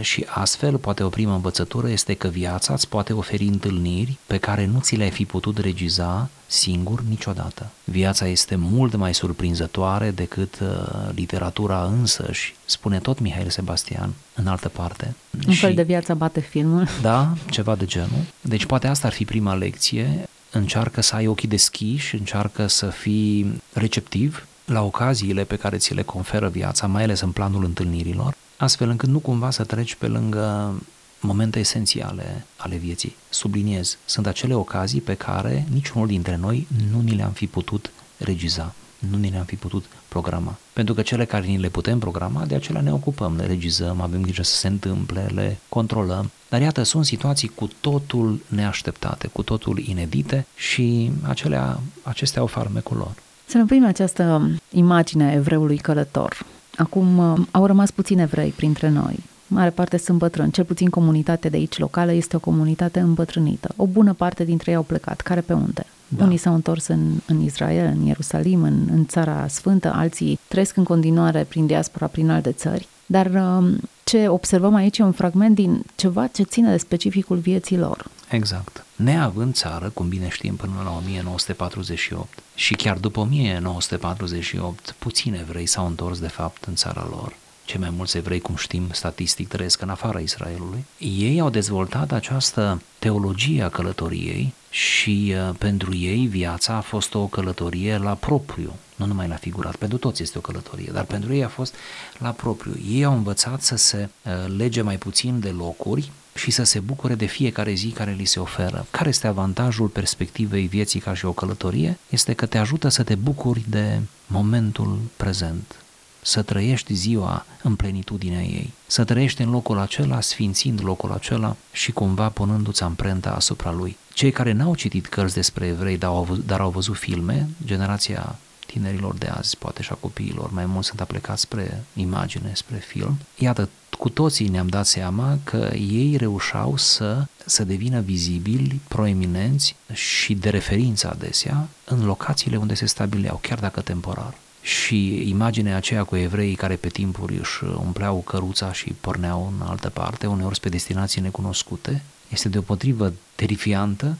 și 0.00 0.26
astfel, 0.28 0.76
poate 0.76 1.02
o 1.02 1.08
primă 1.08 1.34
învățătură 1.34 1.88
este 1.88 2.14
că 2.14 2.28
viața 2.28 2.72
îți 2.72 2.88
poate 2.88 3.12
oferi 3.12 3.44
întâlniri 3.44 4.18
pe 4.32 4.38
care 4.38 4.66
nu 4.66 4.80
ți 4.80 4.96
le-ai 4.96 5.10
fi 5.10 5.24
putut 5.24 5.58
regiza 5.58 6.28
singur 6.46 7.02
niciodată. 7.08 7.70
Viața 7.84 8.26
este 8.26 8.54
mult 8.56 8.94
mai 8.94 9.14
surprinzătoare 9.14 10.10
decât 10.10 10.58
uh, 10.60 10.68
literatura 11.14 11.84
însăși, 11.84 12.54
spune 12.64 12.98
tot 12.98 13.18
Mihail 13.20 13.50
Sebastian 13.50 14.12
în 14.34 14.46
altă 14.46 14.68
parte. 14.68 15.14
Un 15.46 15.52
și, 15.52 15.60
fel 15.60 15.74
de 15.74 15.82
viață 15.82 16.14
bate 16.14 16.40
filmul. 16.40 16.88
Da, 17.02 17.34
ceva 17.50 17.74
de 17.74 17.84
genul. 17.84 18.24
Deci 18.40 18.64
poate 18.64 18.86
asta 18.86 19.06
ar 19.06 19.12
fi 19.12 19.24
prima 19.24 19.54
lecție. 19.54 20.28
Încearcă 20.50 21.00
să 21.00 21.14
ai 21.14 21.26
ochii 21.26 21.48
deschiși, 21.48 22.14
încearcă 22.14 22.66
să 22.66 22.86
fii 22.86 23.62
receptiv 23.72 24.46
la 24.64 24.82
ocaziile 24.82 25.44
pe 25.44 25.56
care 25.56 25.76
ți 25.76 25.94
le 25.94 26.02
conferă 26.02 26.48
viața, 26.48 26.86
mai 26.86 27.02
ales 27.02 27.20
în 27.20 27.30
planul 27.30 27.64
întâlnirilor, 27.64 28.34
astfel 28.56 28.88
încât 28.88 29.08
nu 29.08 29.18
cumva 29.18 29.50
să 29.50 29.64
treci 29.64 29.94
pe 29.94 30.06
lângă 30.06 30.74
momente 31.22 31.58
esențiale 31.58 32.46
ale 32.56 32.76
vieții. 32.76 33.16
Subliniez, 33.28 33.98
sunt 34.04 34.26
acele 34.26 34.54
ocazii 34.54 35.00
pe 35.00 35.14
care 35.14 35.66
niciunul 35.72 36.06
dintre 36.06 36.36
noi 36.36 36.66
nu 36.90 37.00
ni 37.00 37.14
le-am 37.14 37.30
fi 37.30 37.46
putut 37.46 37.90
regiza, 38.16 38.74
nu 38.98 39.16
ni 39.16 39.30
le-am 39.30 39.44
fi 39.44 39.56
putut 39.56 39.84
programa. 40.08 40.58
Pentru 40.72 40.94
că 40.94 41.02
cele 41.02 41.24
care 41.24 41.46
ni 41.46 41.58
le 41.58 41.68
putem 41.68 41.98
programa, 41.98 42.44
de 42.44 42.54
acelea 42.54 42.80
ne 42.80 42.92
ocupăm, 42.92 43.36
le 43.36 43.46
regizăm, 43.46 44.00
avem 44.00 44.22
grijă 44.22 44.42
să 44.42 44.54
se 44.54 44.68
întâmple, 44.68 45.30
le 45.34 45.58
controlăm. 45.68 46.30
Dar 46.48 46.60
iată, 46.60 46.82
sunt 46.82 47.04
situații 47.04 47.48
cu 47.48 47.68
totul 47.80 48.40
neașteptate, 48.46 49.26
cu 49.26 49.42
totul 49.42 49.78
inedite 49.78 50.46
și 50.56 51.10
acelea, 51.22 51.80
acestea 52.02 52.40
au 52.40 52.46
farmecul 52.46 52.96
lor. 52.96 53.14
Să 53.46 53.56
ne 53.56 53.62
oprim 53.62 53.84
această 53.84 54.50
imagine 54.70 55.24
a 55.24 55.32
evreului 55.32 55.76
călător. 55.76 56.46
Acum 56.76 57.18
au 57.50 57.66
rămas 57.66 57.90
puțini 57.90 58.20
evrei 58.20 58.50
printre 58.50 58.88
noi 58.88 59.18
mare 59.52 59.70
parte 59.70 59.96
sunt 59.96 60.18
bătrâni, 60.18 60.52
cel 60.52 60.64
puțin 60.64 60.88
comunitatea 60.88 61.50
de 61.50 61.56
aici 61.56 61.78
locală 61.78 62.12
este 62.12 62.36
o 62.36 62.38
comunitate 62.38 63.00
îmbătrânită. 63.00 63.74
O 63.76 63.86
bună 63.86 64.12
parte 64.12 64.44
dintre 64.44 64.70
ei 64.70 64.76
au 64.76 64.82
plecat, 64.82 65.20
care 65.20 65.40
pe 65.40 65.52
unde? 65.52 65.86
Da. 66.16 66.24
Unii 66.24 66.36
s-au 66.36 66.54
întors 66.54 66.86
în, 66.86 67.12
în 67.26 67.40
Israel, 67.40 67.94
în 67.96 68.06
Ierusalim, 68.06 68.62
în, 68.62 68.88
în 68.92 69.06
Țara 69.06 69.46
Sfântă, 69.48 69.92
alții 69.92 70.38
trăiesc 70.48 70.76
în 70.76 70.84
continuare 70.84 71.46
prin 71.48 71.66
diaspora, 71.66 72.06
prin 72.06 72.30
alte 72.30 72.52
țări. 72.52 72.88
Dar 73.06 73.26
um, 73.26 73.80
ce 74.04 74.28
observăm 74.28 74.74
aici 74.74 74.98
e 74.98 75.02
un 75.02 75.12
fragment 75.12 75.54
din 75.54 75.82
ceva 75.94 76.26
ce 76.26 76.42
ține 76.42 76.70
de 76.70 76.76
specificul 76.76 77.36
vieții 77.36 77.78
lor. 77.78 78.06
Exact. 78.30 78.84
Neavând 78.96 79.54
țară, 79.54 79.90
cum 79.94 80.08
bine 80.08 80.28
știm, 80.28 80.56
până 80.56 80.72
la 80.84 80.96
1948 80.96 82.38
și 82.54 82.74
chiar 82.74 82.96
după 82.96 83.20
1948, 83.20 84.94
puțini 84.98 85.38
evrei 85.38 85.66
s-au 85.66 85.86
întors 85.86 86.18
de 86.18 86.28
fapt 86.28 86.64
în 86.64 86.74
țara 86.74 87.06
lor 87.10 87.40
cei 87.72 87.80
mai 87.80 87.90
mulți 87.96 88.16
evrei, 88.16 88.40
cum 88.40 88.56
știm, 88.56 88.88
statistic 88.90 89.48
trăiesc 89.48 89.80
în 89.80 89.88
afara 89.88 90.18
Israelului. 90.18 90.84
Ei 90.98 91.40
au 91.40 91.50
dezvoltat 91.50 92.12
această 92.12 92.82
teologie 92.98 93.62
a 93.62 93.68
călătoriei 93.68 94.54
și 94.70 95.34
uh, 95.34 95.54
pentru 95.58 95.96
ei 95.96 96.26
viața 96.26 96.74
a 96.74 96.80
fost 96.80 97.14
o 97.14 97.26
călătorie 97.26 97.96
la 97.96 98.14
propriu, 98.14 98.72
nu 98.96 99.06
numai 99.06 99.28
la 99.28 99.34
figurat, 99.34 99.76
pentru 99.76 99.98
toți 99.98 100.22
este 100.22 100.38
o 100.38 100.40
călătorie, 100.40 100.90
dar 100.92 101.04
pentru 101.04 101.34
ei 101.34 101.44
a 101.44 101.48
fost 101.48 101.74
la 102.18 102.30
propriu. 102.30 102.74
Ei 102.90 103.04
au 103.04 103.12
învățat 103.12 103.62
să 103.62 103.76
se 103.76 104.08
uh, 104.22 104.32
lege 104.56 104.82
mai 104.82 104.96
puțin 104.96 105.40
de 105.40 105.50
locuri 105.50 106.10
și 106.34 106.50
să 106.50 106.62
se 106.62 106.80
bucure 106.80 107.14
de 107.14 107.26
fiecare 107.26 107.72
zi 107.72 107.88
care 107.88 108.12
li 108.12 108.24
se 108.24 108.40
oferă. 108.40 108.86
Care 108.90 109.08
este 109.08 109.26
avantajul 109.26 109.88
perspectivei 109.88 110.66
vieții 110.66 111.00
ca 111.00 111.14
și 111.14 111.24
o 111.24 111.32
călătorie? 111.32 111.98
Este 112.08 112.32
că 112.32 112.46
te 112.46 112.58
ajută 112.58 112.88
să 112.88 113.02
te 113.02 113.14
bucuri 113.14 113.64
de 113.68 114.00
momentul 114.26 114.98
prezent, 115.16 115.76
să 116.22 116.42
trăiești 116.42 116.94
ziua 116.94 117.46
în 117.62 117.74
plenitudinea 117.74 118.42
ei, 118.42 118.72
să 118.86 119.04
trăiești 119.04 119.42
în 119.42 119.50
locul 119.50 119.78
acela, 119.78 120.20
sfințind 120.20 120.80
locul 120.82 121.12
acela 121.12 121.56
și 121.72 121.92
cumva 121.92 122.28
punându-ți 122.28 122.82
amprenta 122.82 123.30
asupra 123.30 123.72
lui. 123.72 123.96
Cei 124.12 124.30
care 124.30 124.52
n-au 124.52 124.74
citit 124.74 125.06
cărți 125.06 125.34
despre 125.34 125.66
evrei, 125.66 125.98
dar 125.98 126.10
au, 126.10 126.22
văzut, 126.22 126.46
dar 126.46 126.60
au 126.60 126.70
văzut 126.70 126.96
filme, 126.96 127.48
generația 127.64 128.38
tinerilor 128.66 129.14
de 129.14 129.26
azi, 129.26 129.56
poate 129.56 129.82
și 129.82 129.88
a 129.92 129.94
copiilor, 129.94 130.50
mai 130.50 130.66
mult 130.66 130.84
sunt 130.84 131.00
aplicați 131.00 131.40
spre 131.40 131.84
imagine, 131.94 132.52
spre 132.54 132.76
film. 132.76 133.18
Iată, 133.38 133.68
cu 133.98 134.08
toții 134.08 134.48
ne-am 134.48 134.66
dat 134.66 134.86
seama 134.86 135.38
că 135.44 135.70
ei 135.74 136.16
reușau 136.16 136.76
să, 136.76 137.24
să 137.44 137.64
devină 137.64 138.00
vizibili, 138.00 138.80
proeminenți 138.88 139.76
și 139.92 140.34
de 140.34 140.50
referință 140.50 141.10
adesea 141.10 141.68
în 141.84 142.04
locațiile 142.04 142.56
unde 142.56 142.74
se 142.74 142.86
stabileau, 142.86 143.38
chiar 143.42 143.58
dacă 143.58 143.80
temporar 143.80 144.34
și 144.62 145.28
imaginea 145.28 145.76
aceea 145.76 146.04
cu 146.04 146.16
evreii 146.16 146.54
care 146.54 146.76
pe 146.76 146.88
timpuri 146.88 147.38
își 147.38 147.64
umpleau 147.64 148.16
căruța 148.16 148.72
și 148.72 148.94
porneau 149.00 149.52
în 149.56 149.66
altă 149.66 149.88
parte, 149.88 150.26
uneori 150.26 150.54
spre 150.54 150.70
destinații 150.70 151.20
necunoscute, 151.20 152.02
este 152.28 152.48
deopotrivă 152.48 153.12
terifiantă 153.34 154.16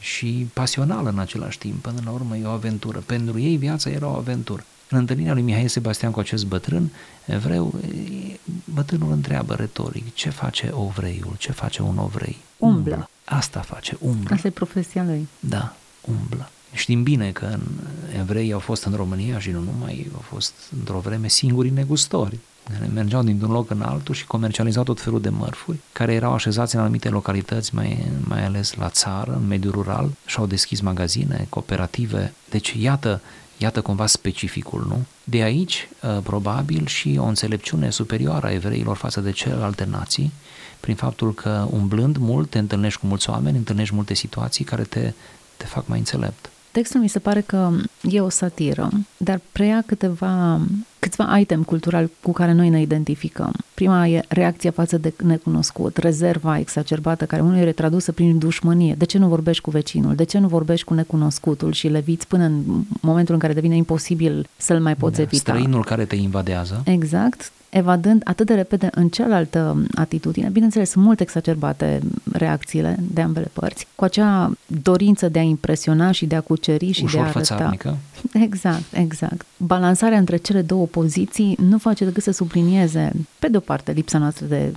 și 0.00 0.48
pasională 0.52 1.08
în 1.08 1.18
același 1.18 1.58
timp. 1.58 1.82
Până 1.82 2.00
la 2.04 2.10
urmă 2.10 2.36
e 2.36 2.46
o 2.46 2.50
aventură. 2.50 2.98
Pentru 2.98 3.38
ei 3.38 3.56
viața 3.56 3.90
era 3.90 4.06
o 4.06 4.16
aventură. 4.16 4.64
În 4.90 4.98
întâlnirea 4.98 5.32
lui 5.32 5.42
Mihai 5.42 5.68
Sebastian 5.68 6.10
cu 6.10 6.20
acest 6.20 6.46
bătrân 6.46 6.90
evreu, 7.24 7.74
bătrânul 8.64 9.12
întreabă 9.12 9.54
retoric, 9.54 10.14
ce 10.14 10.30
face 10.30 10.70
ovreiul, 10.72 11.34
ce 11.38 11.52
face 11.52 11.82
un 11.82 11.98
ovrei? 11.98 12.36
Umblă. 12.56 13.10
Asta 13.24 13.60
face, 13.60 13.96
umblă. 14.00 14.34
Asta 14.34 14.46
e 14.46 14.50
profesia 14.50 15.04
lui. 15.04 15.28
Da, 15.40 15.76
umblă. 16.00 16.50
Știm 16.72 17.02
bine 17.02 17.30
că 17.30 17.56
evrei 18.18 18.52
au 18.52 18.58
fost 18.58 18.84
în 18.84 18.92
România 18.94 19.38
și 19.38 19.50
nu 19.50 19.60
numai, 19.60 20.10
au 20.14 20.20
fost 20.20 20.52
într-o 20.78 20.98
vreme 20.98 21.28
singurii 21.28 21.70
negustori. 21.70 22.38
Mergeau 22.94 23.22
dintr-un 23.22 23.50
loc 23.50 23.70
în 23.70 23.82
altul 23.82 24.14
și 24.14 24.26
comercializau 24.26 24.82
tot 24.82 25.00
felul 25.00 25.20
de 25.20 25.28
mărfuri, 25.28 25.78
care 25.92 26.12
erau 26.12 26.32
așezați 26.32 26.74
în 26.74 26.80
anumite 26.80 27.08
localități, 27.08 27.74
mai, 27.74 28.06
mai 28.24 28.44
ales 28.44 28.74
la 28.74 28.88
țară, 28.88 29.38
în 29.40 29.46
mediul 29.46 29.72
rural, 29.72 30.10
și 30.26 30.38
au 30.38 30.46
deschis 30.46 30.80
magazine, 30.80 31.46
cooperative. 31.48 32.32
Deci, 32.50 32.74
iată, 32.78 33.20
iată 33.58 33.80
cumva 33.80 34.06
specificul, 34.06 34.84
nu? 34.88 35.04
De 35.24 35.42
aici, 35.42 35.88
ă, 36.02 36.20
probabil, 36.22 36.86
și 36.86 37.16
o 37.18 37.24
înțelepciune 37.24 37.90
superioară 37.90 38.46
a 38.46 38.52
evreilor 38.52 38.96
față 38.96 39.20
de 39.20 39.30
celelalte 39.30 39.84
nații, 39.90 40.32
prin 40.80 40.94
faptul 40.94 41.34
că 41.34 41.66
umblând 41.70 42.16
mult 42.16 42.50
te 42.50 42.58
întâlnești 42.58 43.00
cu 43.00 43.06
mulți 43.06 43.30
oameni, 43.30 43.56
întâlnești 43.56 43.94
multe 43.94 44.14
situații 44.14 44.64
care 44.64 44.82
te, 44.82 45.12
te 45.56 45.64
fac 45.64 45.86
mai 45.86 45.98
înțelept. 45.98 46.50
Textul 46.76 47.00
mi 47.00 47.08
se 47.08 47.18
pare 47.18 47.40
că 47.40 47.70
e 48.02 48.20
o 48.20 48.28
satiră, 48.28 48.88
dar 49.16 49.40
preia 49.52 49.82
câteva, 49.86 50.60
câțiva 50.98 51.38
item 51.38 51.62
cultural 51.62 52.10
cu 52.22 52.32
care 52.32 52.52
noi 52.52 52.68
ne 52.68 52.80
identificăm. 52.80 53.52
Prima 53.74 54.08
e 54.08 54.24
reacția 54.28 54.70
față 54.70 54.98
de 54.98 55.12
necunoscut, 55.24 55.96
rezerva 55.96 56.58
exacerbată 56.58 57.24
care 57.24 57.42
unul 57.42 57.66
e 57.66 57.72
tradusă 57.72 58.12
prin 58.12 58.38
dușmănie. 58.38 58.94
De 58.98 59.04
ce 59.04 59.18
nu 59.18 59.28
vorbești 59.28 59.62
cu 59.62 59.70
vecinul? 59.70 60.14
De 60.14 60.24
ce 60.24 60.38
nu 60.38 60.48
vorbești 60.48 60.86
cu 60.86 60.94
necunoscutul 60.94 61.72
și 61.72 61.88
le 61.88 62.00
viți 62.00 62.26
până 62.26 62.44
în 62.44 62.62
momentul 63.00 63.34
în 63.34 63.40
care 63.40 63.52
devine 63.52 63.76
imposibil 63.76 64.48
să-l 64.56 64.80
mai 64.80 64.96
poți 64.96 65.16
da, 65.16 65.22
evita? 65.22 65.52
Străinul 65.52 65.84
care 65.84 66.04
te 66.04 66.16
invadează. 66.16 66.82
Exact 66.84 67.52
evadând 67.68 68.22
atât 68.24 68.46
de 68.46 68.54
repede 68.54 68.88
în 68.92 69.08
cealaltă 69.08 69.82
atitudine. 69.94 70.48
Bineînțeles, 70.48 70.90
sunt 70.90 71.04
mult 71.04 71.20
exacerbate 71.20 72.00
reacțiile 72.32 72.96
de 73.12 73.20
ambele 73.20 73.50
părți, 73.52 73.86
cu 73.94 74.04
acea 74.04 74.52
dorință 74.66 75.28
de 75.28 75.38
a 75.38 75.42
impresiona 75.42 76.10
și 76.10 76.26
de 76.26 76.34
a 76.34 76.40
cuceri 76.40 76.90
și 76.90 77.04
Ușor 77.04 77.20
de 77.20 77.26
a 77.26 77.28
arăta. 77.28 77.54
Fățarnică. 77.54 77.96
Exact, 78.46 78.82
exact. 78.92 79.46
Balansarea 79.56 80.18
între 80.18 80.36
cele 80.36 80.62
două 80.62 80.86
poziții 80.86 81.56
nu 81.60 81.78
face 81.78 82.04
decât 82.04 82.22
să 82.22 82.30
sublinieze, 82.30 83.12
pe 83.38 83.48
de 83.48 83.56
o 83.56 83.60
parte, 83.60 83.92
lipsa 83.92 84.18
noastră 84.18 84.46
de 84.46 84.72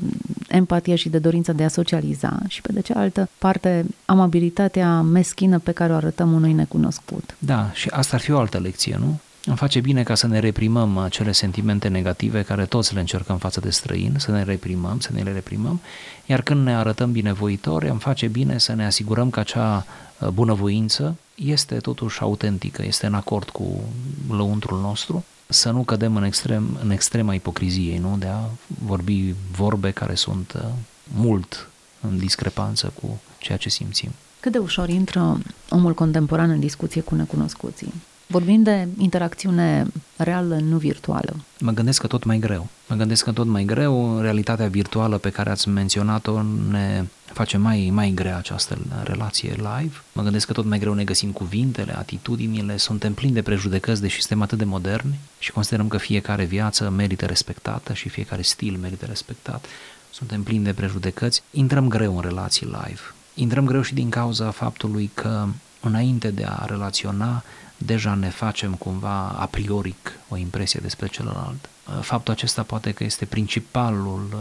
empatie 0.47 0.95
și 0.95 1.09
de 1.09 1.17
dorința 1.17 1.51
de 1.51 1.63
a 1.63 1.67
socializa 1.67 2.39
și 2.47 2.61
pe 2.61 2.71
de 2.71 2.81
cealaltă 2.81 3.29
parte, 3.37 3.85
amabilitatea 4.05 5.01
meschină 5.01 5.59
pe 5.59 5.71
care 5.71 5.91
o 5.91 5.95
arătăm 5.95 6.31
unui 6.31 6.53
necunoscut. 6.53 7.35
Da, 7.39 7.71
și 7.73 7.89
asta 7.89 8.15
ar 8.15 8.21
fi 8.21 8.31
o 8.31 8.39
altă 8.39 8.57
lecție, 8.57 8.97
nu? 8.99 9.19
Îmi 9.45 9.57
face 9.57 9.79
bine 9.79 10.03
ca 10.03 10.15
să 10.15 10.27
ne 10.27 10.39
reprimăm 10.39 10.97
acele 10.97 11.31
sentimente 11.31 11.87
negative 11.87 12.41
care 12.41 12.65
toți 12.65 12.93
le 12.93 12.99
încercăm 12.99 13.37
față 13.37 13.59
de 13.59 13.69
străin, 13.69 14.15
să 14.17 14.31
ne 14.31 14.43
reprimăm, 14.43 14.99
să 14.99 15.09
ne 15.13 15.21
le 15.21 15.31
reprimăm, 15.31 15.81
iar 16.25 16.41
când 16.41 16.63
ne 16.63 16.75
arătăm 16.75 17.11
binevoitori, 17.11 17.89
îmi 17.89 17.99
face 17.99 18.27
bine 18.27 18.57
să 18.57 18.73
ne 18.73 18.85
asigurăm 18.85 19.29
că 19.29 19.39
acea 19.39 19.85
uh, 20.19 20.27
bunăvoință 20.27 21.15
este 21.35 21.75
totuși 21.75 22.21
autentică, 22.21 22.85
este 22.85 23.05
în 23.05 23.13
acord 23.13 23.49
cu 23.49 23.83
lăuntrul 24.29 24.79
nostru, 24.79 25.25
să 25.47 25.71
nu 25.71 25.83
cădem 25.83 26.15
în, 26.15 26.23
extrem, 26.23 26.77
în 26.83 26.91
extrema 26.91 27.33
ipocriziei, 27.33 27.97
nu? 27.97 28.15
de 28.19 28.27
a 28.27 28.39
vorbi 28.85 29.35
vorbe 29.51 29.91
care 29.91 30.15
sunt 30.15 30.53
uh, 30.55 30.69
mult 31.03 31.69
în 32.01 32.17
discrepanță 32.17 32.93
cu 33.01 33.19
ceea 33.37 33.57
ce 33.57 33.69
simțim. 33.69 34.11
Cât 34.39 34.51
de 34.51 34.57
ușor 34.57 34.89
intră 34.89 35.39
omul 35.69 35.93
contemporan 35.93 36.49
în 36.49 36.59
discuție 36.59 37.01
cu 37.01 37.15
necunoscuții? 37.15 37.93
Vorbim 38.31 38.63
de 38.63 38.87
interacțiune 38.97 39.87
reală, 40.15 40.55
nu 40.55 40.77
virtuală. 40.77 41.35
Mă 41.59 41.71
gândesc 41.71 42.01
că 42.01 42.07
tot 42.07 42.23
mai 42.23 42.39
greu. 42.39 42.67
Mă 42.87 42.95
gândesc 42.95 43.23
că 43.23 43.31
tot 43.31 43.47
mai 43.47 43.63
greu, 43.63 44.19
realitatea 44.19 44.67
virtuală 44.67 45.17
pe 45.17 45.29
care 45.29 45.49
ați 45.49 45.69
menționat-o 45.69 46.41
ne 46.69 47.05
face 47.25 47.57
mai, 47.57 47.89
mai 47.93 48.11
grea 48.15 48.37
această 48.37 48.77
relație 49.03 49.49
live. 49.49 50.01
Mă 50.13 50.23
gândesc 50.23 50.47
că 50.47 50.53
tot 50.53 50.65
mai 50.65 50.79
greu 50.79 50.93
ne 50.93 51.03
găsim 51.03 51.31
cuvintele, 51.31 51.97
atitudinile, 51.97 52.77
suntem 52.77 53.13
plini 53.13 53.33
de 53.33 53.41
prejudecăți, 53.41 54.01
deși 54.01 54.19
suntem 54.19 54.41
atât 54.41 54.57
de 54.57 54.63
moderni 54.63 55.19
și 55.39 55.51
considerăm 55.51 55.87
că 55.87 55.97
fiecare 55.97 56.43
viață 56.43 56.89
merită 56.89 57.25
respectată 57.25 57.93
și 57.93 58.09
fiecare 58.09 58.41
stil 58.41 58.77
merită 58.81 59.05
respectat. 59.05 59.65
Suntem 60.11 60.43
plini 60.43 60.63
de 60.63 60.73
prejudecăți, 60.73 61.43
intrăm 61.51 61.87
greu 61.87 62.15
în 62.15 62.21
relații 62.21 62.65
live 62.65 63.01
intrăm 63.39 63.65
greu 63.65 63.81
și 63.81 63.93
din 63.93 64.09
cauza 64.09 64.51
faptului 64.51 65.11
că 65.13 65.47
înainte 65.79 66.31
de 66.31 66.45
a 66.49 66.65
relaționa, 66.65 67.43
deja 67.81 68.13
ne 68.13 68.29
facem 68.29 68.73
cumva 68.73 69.27
a 69.27 69.45
prioric 69.45 70.19
o 70.29 70.37
impresie 70.37 70.79
despre 70.83 71.07
celălalt. 71.07 71.69
Faptul 72.01 72.33
acesta 72.33 72.63
poate 72.63 72.91
că 72.91 73.03
este 73.03 73.25
principalul 73.25 74.29
uh, 74.33 74.39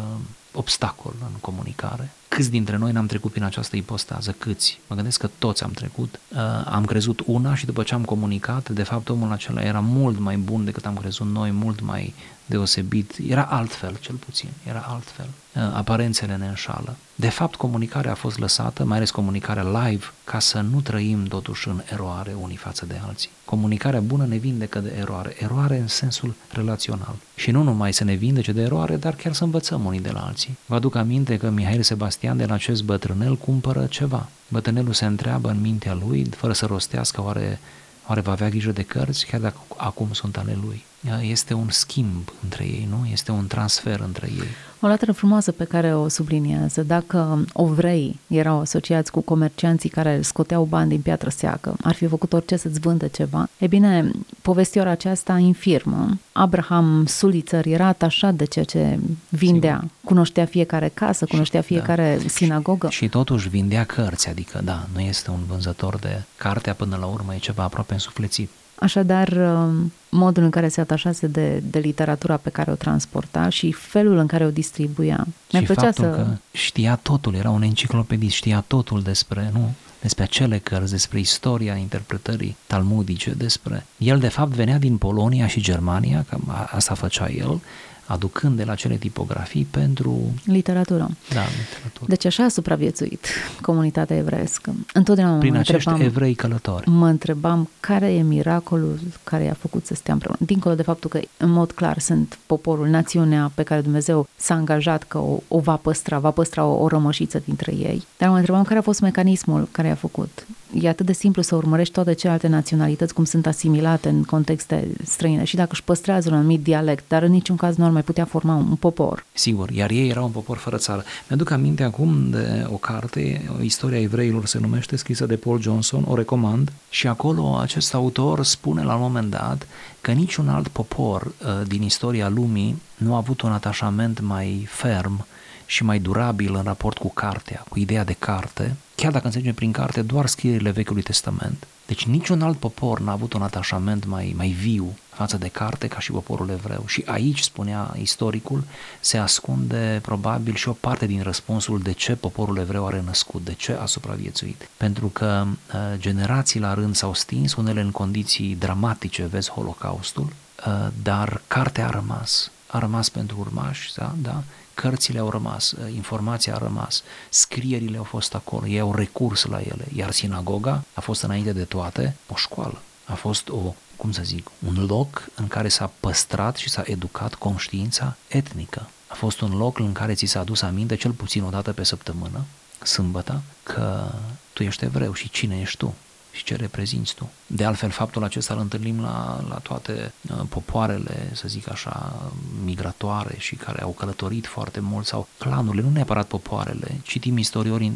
obstacol 0.52 1.14
în 1.20 1.32
comunicare. 1.40 2.10
Câți 2.28 2.50
dintre 2.50 2.76
noi 2.76 2.92
n-am 2.92 3.06
trecut 3.06 3.30
prin 3.30 3.42
această 3.42 3.76
ipostază? 3.76 4.34
Câți? 4.38 4.80
Mă 4.86 4.94
gândesc 4.94 5.20
că 5.20 5.30
toți 5.38 5.62
am 5.62 5.70
trecut. 5.70 6.20
Uh, 6.28 6.38
am 6.64 6.84
crezut 6.84 7.22
una 7.26 7.54
și 7.54 7.66
după 7.66 7.82
ce 7.82 7.94
am 7.94 8.04
comunicat, 8.04 8.68
de 8.68 8.82
fapt 8.82 9.08
omul 9.08 9.32
acela 9.32 9.62
era 9.62 9.80
mult 9.80 10.18
mai 10.18 10.36
bun 10.36 10.64
decât 10.64 10.86
am 10.86 10.96
crezut 10.96 11.26
noi, 11.26 11.50
mult 11.50 11.80
mai 11.80 12.14
deosebit. 12.46 13.14
Era 13.28 13.42
altfel, 13.42 13.96
cel 14.00 14.14
puțin. 14.14 14.48
Era 14.66 14.86
altfel. 14.88 15.28
Uh, 15.54 15.62
aparențele 15.74 16.36
ne 16.36 16.46
înșală. 16.46 16.96
De 17.14 17.28
fapt, 17.28 17.54
comunicarea 17.54 18.10
a 18.10 18.14
fost 18.14 18.38
lăsată, 18.38 18.84
mai 18.84 18.96
ales 18.96 19.10
comunicarea 19.10 19.84
live, 19.84 20.04
ca 20.24 20.38
să 20.38 20.60
nu 20.60 20.80
trăim 20.80 21.24
totuși 21.24 21.68
în 21.68 21.82
eroare 21.92 22.36
unii 22.40 22.56
față 22.56 22.86
de 22.86 23.00
alții. 23.06 23.30
Comunicarea 23.44 24.00
bună 24.00 24.26
ne 24.26 24.36
vindecă 24.36 24.78
de 24.78 24.94
eroare. 24.98 25.36
Eroare 25.38 25.78
în 25.78 25.88
sensul 25.88 26.34
relațional. 26.52 27.14
Și 27.34 27.50
nu 27.50 27.62
numai 27.62 27.92
să 27.92 28.04
ne 28.04 28.14
vindece 28.14 28.52
de 28.52 28.62
eroare, 28.62 28.96
dar 28.96 29.14
chiar 29.14 29.32
să 29.32 29.44
învățăm 29.44 29.84
unii 29.84 30.00
de 30.00 30.10
la 30.10 30.20
alții. 30.20 30.56
Vă 30.66 30.74
aduc 30.74 30.94
aminte 30.94 31.36
că 31.36 31.50
Mihail 31.50 31.82
Sebastian 32.20 32.46
de 32.46 32.52
la 32.52 32.54
acest 32.54 32.82
bătrânel 32.82 33.36
cumpără 33.36 33.86
ceva. 33.86 34.28
Bătrânelul 34.48 34.92
se 34.92 35.04
întreabă 35.04 35.50
în 35.50 35.60
mintea 35.60 35.94
lui, 35.94 36.24
fără 36.24 36.52
să 36.52 36.66
rostească, 36.66 37.22
oare, 37.22 37.60
oare 38.06 38.20
va 38.20 38.32
avea 38.32 38.48
grijă 38.48 38.70
de 38.70 38.82
cărți, 38.82 39.26
chiar 39.26 39.40
dacă 39.40 39.56
acum 39.76 40.12
sunt 40.12 40.36
ale 40.36 40.58
lui. 40.64 40.84
Este 41.20 41.54
un 41.54 41.70
schimb 41.70 42.32
între 42.42 42.64
ei, 42.64 42.88
nu? 42.90 43.06
Este 43.12 43.30
un 43.30 43.46
transfer 43.46 44.00
între 44.00 44.28
ei. 44.30 44.48
O 44.80 44.86
latură 44.86 45.12
frumoasă 45.12 45.52
pe 45.52 45.64
care 45.64 45.94
o 45.94 46.08
subliniază, 46.08 46.82
dacă 46.82 47.44
ovrei 47.52 48.18
erau 48.26 48.60
asociați 48.60 49.10
cu 49.10 49.20
comercianții 49.20 49.88
care 49.88 50.22
scoteau 50.22 50.64
bani 50.64 50.88
din 50.88 51.00
piatră 51.00 51.30
seacă, 51.30 51.76
ar 51.82 51.94
fi 51.94 52.06
făcut 52.06 52.32
orice 52.32 52.56
să-ți 52.56 52.80
vândă 52.80 53.06
ceva, 53.06 53.48
e 53.58 53.66
bine, 53.66 54.10
povestioara 54.42 54.90
aceasta 54.90 55.36
infirmă. 55.36 56.18
Abraham 56.32 57.04
Sulițăr 57.06 57.66
era 57.66 57.86
atașat 57.86 58.34
de 58.34 58.44
ceea 58.44 58.64
ce 58.64 58.98
vindea, 59.28 59.74
Sigur. 59.74 59.90
cunoștea 60.04 60.44
fiecare 60.44 60.90
casă, 60.94 61.24
cunoștea 61.24 61.60
fiecare 61.60 62.18
da. 62.22 62.28
sinagogă. 62.28 62.88
Și, 62.88 62.96
și 62.96 63.08
totuși 63.08 63.48
vindea 63.48 63.84
cărți, 63.84 64.28
adică 64.28 64.60
da, 64.64 64.86
nu 64.92 65.00
este 65.00 65.30
un 65.30 65.40
vânzător 65.48 65.98
de 65.98 66.22
cartea 66.36 66.74
până 66.74 66.96
la 67.00 67.06
urmă, 67.06 67.34
e 67.34 67.38
ceva 67.38 67.62
aproape 67.62 67.92
însuflețit. 67.92 68.50
Așadar, 68.80 69.28
um, 69.28 69.92
modul 70.08 70.42
în 70.42 70.50
care 70.50 70.68
se 70.68 70.80
atașase 70.80 71.26
de, 71.26 71.62
de 71.70 71.78
literatura 71.78 72.36
pe 72.36 72.50
care 72.50 72.70
o 72.70 72.74
transporta 72.74 73.48
și 73.48 73.72
felul 73.72 74.16
în 74.16 74.26
care 74.26 74.44
o 74.44 74.50
distribuia. 74.50 75.26
Mi-a 75.52 75.60
și 75.60 75.66
faptul 75.66 76.04
să... 76.04 76.10
că 76.10 76.26
știa 76.52 76.96
totul, 77.02 77.34
era 77.34 77.50
un 77.50 77.62
enciclopedist, 77.62 78.34
știa 78.34 78.64
totul 78.66 79.02
despre, 79.02 79.50
nu? 79.52 79.74
despre 80.00 80.22
acele 80.22 80.58
cărți, 80.58 80.90
despre 80.90 81.18
istoria 81.18 81.74
interpretării 81.74 82.56
talmudice, 82.66 83.30
despre... 83.30 83.86
El, 83.96 84.18
de 84.18 84.28
fapt, 84.28 84.52
venea 84.52 84.78
din 84.78 84.96
Polonia 84.96 85.46
și 85.46 85.60
Germania, 85.60 86.24
că 86.28 86.36
asta 86.70 86.94
făcea 86.94 87.28
el, 87.30 87.60
aducând 88.08 88.56
de 88.56 88.64
la 88.64 88.74
cele 88.74 88.96
tipografii 88.96 89.66
pentru... 89.70 90.32
Literatură. 90.44 91.08
Da, 91.34 91.40
literatură. 91.40 92.04
Deci 92.06 92.24
așa 92.24 92.44
a 92.44 92.48
supraviețuit 92.48 93.26
comunitatea 93.60 94.16
evrească. 94.16 94.74
Întotdeauna 94.92 95.38
Prin 95.38 95.52
mă 95.52 95.58
acești 95.58 95.88
întrebam, 95.88 96.12
evrei 96.12 96.34
călători. 96.34 96.88
Mă 96.88 97.06
întrebam 97.06 97.68
care 97.80 98.12
e 98.12 98.22
miracolul 98.22 98.98
care 99.24 99.44
i-a 99.44 99.56
făcut 99.58 99.86
să 99.86 99.94
stea 99.94 100.12
împreună. 100.12 100.38
Dincolo 100.44 100.74
de 100.74 100.82
faptul 100.82 101.10
că, 101.10 101.20
în 101.36 101.50
mod 101.50 101.70
clar, 101.70 101.98
sunt 101.98 102.38
poporul, 102.46 102.88
națiunea 102.88 103.50
pe 103.54 103.62
care 103.62 103.80
Dumnezeu 103.80 104.28
s-a 104.36 104.54
angajat 104.54 105.02
că 105.02 105.18
o, 105.18 105.38
o 105.48 105.58
va 105.58 105.76
păstra, 105.76 106.18
va 106.18 106.30
păstra 106.30 106.64
o, 106.64 106.82
o 106.82 106.88
rămășiță 106.88 107.42
dintre 107.44 107.72
ei. 107.72 108.06
Dar 108.18 108.28
mă 108.28 108.36
întrebam 108.36 108.62
care 108.62 108.78
a 108.78 108.82
fost 108.82 109.00
mecanismul 109.00 109.68
care 109.70 109.88
i-a 109.88 109.94
făcut 109.94 110.46
e 110.72 110.88
atât 110.88 111.06
de 111.06 111.12
simplu 111.12 111.42
să 111.42 111.54
urmărești 111.54 111.94
toate 111.94 112.12
celelalte 112.12 112.46
naționalități 112.46 113.14
cum 113.14 113.24
sunt 113.24 113.46
asimilate 113.46 114.08
în 114.08 114.22
contexte 114.22 114.88
străine 115.04 115.44
și 115.44 115.56
dacă 115.56 115.68
își 115.72 115.84
păstrează 115.84 116.28
un 116.28 116.36
anumit 116.36 116.62
dialect, 116.62 117.04
dar 117.08 117.22
în 117.22 117.30
niciun 117.30 117.56
caz 117.56 117.76
nu 117.76 117.84
ar 117.84 117.90
mai 117.90 118.02
putea 118.02 118.24
forma 118.24 118.54
un 118.54 118.76
popor. 118.76 119.24
Sigur, 119.32 119.70
iar 119.70 119.90
ei 119.90 120.08
erau 120.08 120.24
un 120.24 120.30
popor 120.30 120.56
fără 120.56 120.76
țară. 120.76 121.04
Mi-aduc 121.28 121.50
aminte 121.50 121.82
acum 121.82 122.30
de 122.30 122.66
o 122.72 122.76
carte, 122.76 123.50
o 123.58 123.62
istoria 123.62 124.00
evreilor 124.00 124.46
se 124.46 124.58
numește, 124.58 124.96
scrisă 124.96 125.26
de 125.26 125.36
Paul 125.36 125.60
Johnson, 125.60 126.04
o 126.06 126.14
recomand, 126.14 126.72
și 126.90 127.06
acolo 127.06 127.58
acest 127.58 127.94
autor 127.94 128.44
spune 128.44 128.82
la 128.82 128.94
un 128.94 129.00
moment 129.00 129.30
dat 129.30 129.66
că 130.00 130.10
niciun 130.10 130.48
alt 130.48 130.68
popor 130.68 131.26
uh, 131.26 131.66
din 131.66 131.82
istoria 131.82 132.28
lumii 132.28 132.82
nu 132.96 133.14
a 133.14 133.16
avut 133.16 133.40
un 133.40 133.50
atașament 133.50 134.20
mai 134.20 134.66
ferm 134.68 135.26
și 135.70 135.84
mai 135.84 135.98
durabil 135.98 136.54
în 136.54 136.62
raport 136.62 136.98
cu 136.98 137.12
cartea, 137.12 137.64
cu 137.68 137.78
ideea 137.78 138.04
de 138.04 138.16
carte, 138.18 138.76
chiar 138.94 139.12
dacă 139.12 139.24
înțelegem 139.24 139.54
prin 139.54 139.72
carte 139.72 140.02
doar 140.02 140.26
scrierile 140.26 140.70
Vechiului 140.70 141.02
Testament. 141.02 141.66
Deci 141.86 142.06
niciun 142.06 142.42
alt 142.42 142.56
popor 142.56 143.00
n-a 143.00 143.12
avut 143.12 143.32
un 143.32 143.42
atașament 143.42 144.04
mai, 144.04 144.34
mai 144.36 144.48
viu 144.48 144.96
față 145.08 145.36
de 145.36 145.48
carte 145.48 145.86
ca 145.86 145.98
și 145.98 146.10
poporul 146.10 146.48
evreu. 146.48 146.84
Și 146.86 147.02
aici, 147.06 147.40
spunea 147.40 147.94
istoricul, 148.00 148.64
se 149.00 149.18
ascunde 149.18 149.98
probabil 150.02 150.54
și 150.54 150.68
o 150.68 150.72
parte 150.72 151.06
din 151.06 151.22
răspunsul 151.22 151.80
de 151.80 151.92
ce 151.92 152.14
poporul 152.14 152.58
evreu 152.58 152.86
a 152.86 152.90
renăscut, 152.90 153.44
de 153.44 153.54
ce 153.54 153.72
a 153.72 153.86
supraviețuit. 153.86 154.68
Pentru 154.76 155.06
că 155.06 155.46
uh, 155.46 155.80
generații 155.96 156.60
la 156.60 156.74
rând 156.74 156.94
s-au 156.94 157.14
stins, 157.14 157.54
unele 157.54 157.80
în 157.80 157.90
condiții 157.90 158.54
dramatice, 158.54 159.26
vezi 159.26 159.50
Holocaustul, 159.50 160.32
uh, 160.66 160.88
dar 161.02 161.40
cartea 161.46 161.86
a 161.86 161.90
rămas. 161.90 162.50
A 162.66 162.78
rămas 162.78 163.08
pentru 163.08 163.36
urmași, 163.38 163.94
da? 163.94 164.14
da? 164.22 164.42
Cărțile 164.80 165.18
au 165.18 165.30
rămas, 165.30 165.72
ă, 165.72 165.86
informația 165.86 166.54
a 166.54 166.58
rămas, 166.58 167.02
scrierile 167.28 167.96
au 167.96 168.04
fost 168.04 168.34
acolo, 168.34 168.66
ei 168.66 168.80
au 168.80 168.94
recurs 168.94 169.44
la 169.44 169.60
ele, 169.60 169.84
iar 169.94 170.10
sinagoga 170.10 170.84
a 170.94 171.00
fost 171.00 171.22
înainte 171.22 171.52
de 171.52 171.64
toate 171.64 172.16
o 172.28 172.36
școală, 172.36 172.82
a 173.04 173.14
fost 173.14 173.48
o, 173.48 173.74
cum 173.96 174.12
să 174.12 174.22
zic, 174.24 174.50
un 174.66 174.86
loc 174.86 175.28
în 175.34 175.48
care 175.48 175.68
s-a 175.68 175.90
păstrat 176.00 176.56
și 176.56 176.68
s-a 176.68 176.82
educat 176.84 177.34
conștiința 177.34 178.16
etnică. 178.28 178.88
A 179.06 179.14
fost 179.14 179.40
un 179.40 179.56
loc 179.56 179.78
în 179.78 179.92
care 179.92 180.14
ți 180.14 180.26
s-a 180.26 180.40
adus 180.40 180.62
aminte 180.62 180.94
cel 180.94 181.12
puțin 181.12 181.42
o 181.42 181.50
dată 181.50 181.72
pe 181.72 181.84
săptămână, 181.84 182.44
sâmbătă, 182.82 183.42
că 183.62 184.12
tu 184.52 184.62
ești 184.62 184.84
evreu 184.84 185.12
și 185.12 185.30
cine 185.30 185.60
ești 185.60 185.76
tu 185.76 185.94
și 186.30 186.44
ce 186.44 186.56
reprezinți 186.56 187.14
tu. 187.14 187.30
De 187.46 187.64
altfel, 187.64 187.90
faptul 187.90 188.24
acesta 188.24 188.54
îl 188.54 188.60
întâlnim 188.60 189.00
la, 189.00 189.44
la 189.48 189.54
toate 189.54 190.12
uh, 190.30 190.40
popoarele, 190.48 191.30
să 191.32 191.48
zic 191.48 191.70
așa, 191.70 192.22
migratoare 192.64 193.34
și 193.38 193.54
care 193.54 193.82
au 193.82 193.90
călătorit 193.90 194.46
foarte 194.46 194.80
mult 194.80 195.06
sau 195.06 195.28
clanurile, 195.38 195.82
nu 195.82 195.90
neapărat 195.90 196.26
popoarele. 196.26 197.00
Citim 197.02 197.38
istoriori, 197.38 197.92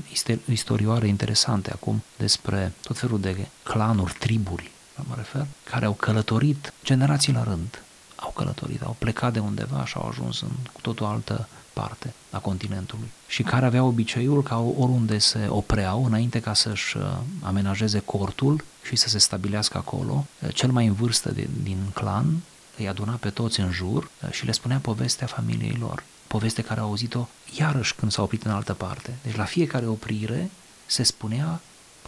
istorioare 0.47 1.07
interesante 1.07 1.71
acum 1.71 2.03
despre 2.17 2.73
tot 2.83 2.99
felul 2.99 3.21
de 3.21 3.47
clanuri, 3.63 4.15
triburi, 4.19 4.71
mă 5.09 5.15
refer, 5.17 5.47
care 5.65 5.85
au 5.85 5.93
călătorit 5.93 6.73
generații 6.85 7.33
la 7.33 7.43
rând, 7.43 7.83
au 8.23 8.31
călătorit, 8.31 8.83
au 8.83 8.97
plecat 8.99 9.33
de 9.33 9.39
undeva 9.39 9.85
și 9.85 9.95
au 9.97 10.09
ajuns 10.09 10.41
în 10.41 10.51
cu 10.73 10.81
totul 10.81 11.07
altă 11.07 11.49
parte 11.73 12.15
a 12.31 12.39
continentului 12.39 13.11
și 13.27 13.43
care 13.43 13.67
avea 13.67 13.85
obiceiul 13.85 14.43
ca 14.43 14.59
oriunde 14.59 15.19
se 15.19 15.47
opreau 15.49 16.05
înainte 16.05 16.41
ca 16.41 16.55
să-și 16.55 16.97
uh, 16.97 17.03
amenajeze 17.43 17.99
cortul 17.99 18.65
și 18.83 18.97
să 18.97 19.09
se 19.09 19.19
stabilească 19.19 19.79
acolo, 19.79 20.27
uh, 20.41 20.55
cel 20.55 20.71
mai 20.71 20.87
în 20.87 20.93
vârstă 20.93 21.31
din, 21.31 21.49
din 21.63 21.79
clan 21.95 22.43
îi 22.79 22.89
aduna 22.89 23.13
pe 23.13 23.31
toți 23.31 23.61
în 23.61 23.71
jur 23.71 24.11
uh, 24.23 24.31
și 24.31 24.45
le 24.45 24.53
spunea 24.53 24.79
povestea 24.79 25.27
familiei 25.27 25.77
lor, 25.81 26.03
poveste 26.27 26.63
care 26.63 26.81
au 26.81 26.87
auzit-o 26.87 27.29
iarăși 27.59 27.95
când 27.95 28.13
s-au 28.13 28.25
oprit 28.25 28.43
în 28.43 28.51
altă 28.51 28.75
parte. 28.75 29.15
Deci 29.23 29.37
la 29.37 29.45
fiecare 29.45 29.87
oprire 29.87 30.51
se 30.87 31.03
spunea 31.03 31.61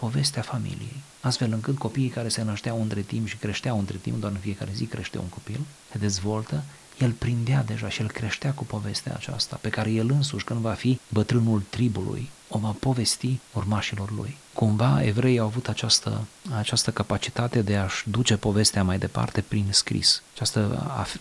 povestea 0.05 0.41
familiei, 0.41 1.01
astfel 1.21 1.51
încât 1.51 1.77
copiii 1.77 2.09
care 2.09 2.27
se 2.27 2.41
nășteau 2.43 2.81
între 2.81 3.01
timp 3.01 3.27
și 3.27 3.37
creșteau 3.37 3.79
între 3.79 3.97
timp, 3.97 4.19
doar 4.19 4.31
în 4.31 4.37
fiecare 4.37 4.71
zi 4.73 4.85
crește 4.85 5.17
un 5.17 5.27
copil, 5.27 5.59
se 5.91 5.97
dezvoltă 5.97 6.63
el 6.99 7.11
prindea 7.11 7.63
deja 7.63 7.89
și 7.89 8.01
el 8.01 8.07
creștea 8.07 8.51
cu 8.51 8.63
povestea 8.63 9.13
aceasta, 9.15 9.59
pe 9.61 9.69
care 9.69 9.91
el 9.91 10.09
însuși, 10.11 10.45
când 10.45 10.59
va 10.59 10.73
fi 10.73 10.99
bătrânul 11.09 11.63
tribului, 11.69 12.29
o 12.49 12.57
va 12.57 12.75
povesti 12.79 13.39
urmașilor 13.53 14.11
lui. 14.11 14.37
Cumva 14.53 15.03
evreii 15.03 15.39
au 15.39 15.45
avut 15.45 15.67
această, 15.67 16.27
această 16.57 16.91
capacitate 16.91 17.61
de 17.61 17.75
a-și 17.75 18.09
duce 18.09 18.37
povestea 18.37 18.83
mai 18.83 18.97
departe 18.97 19.41
prin 19.41 19.67
scris, 19.71 20.21
această 20.33 20.91
af, 20.97 21.15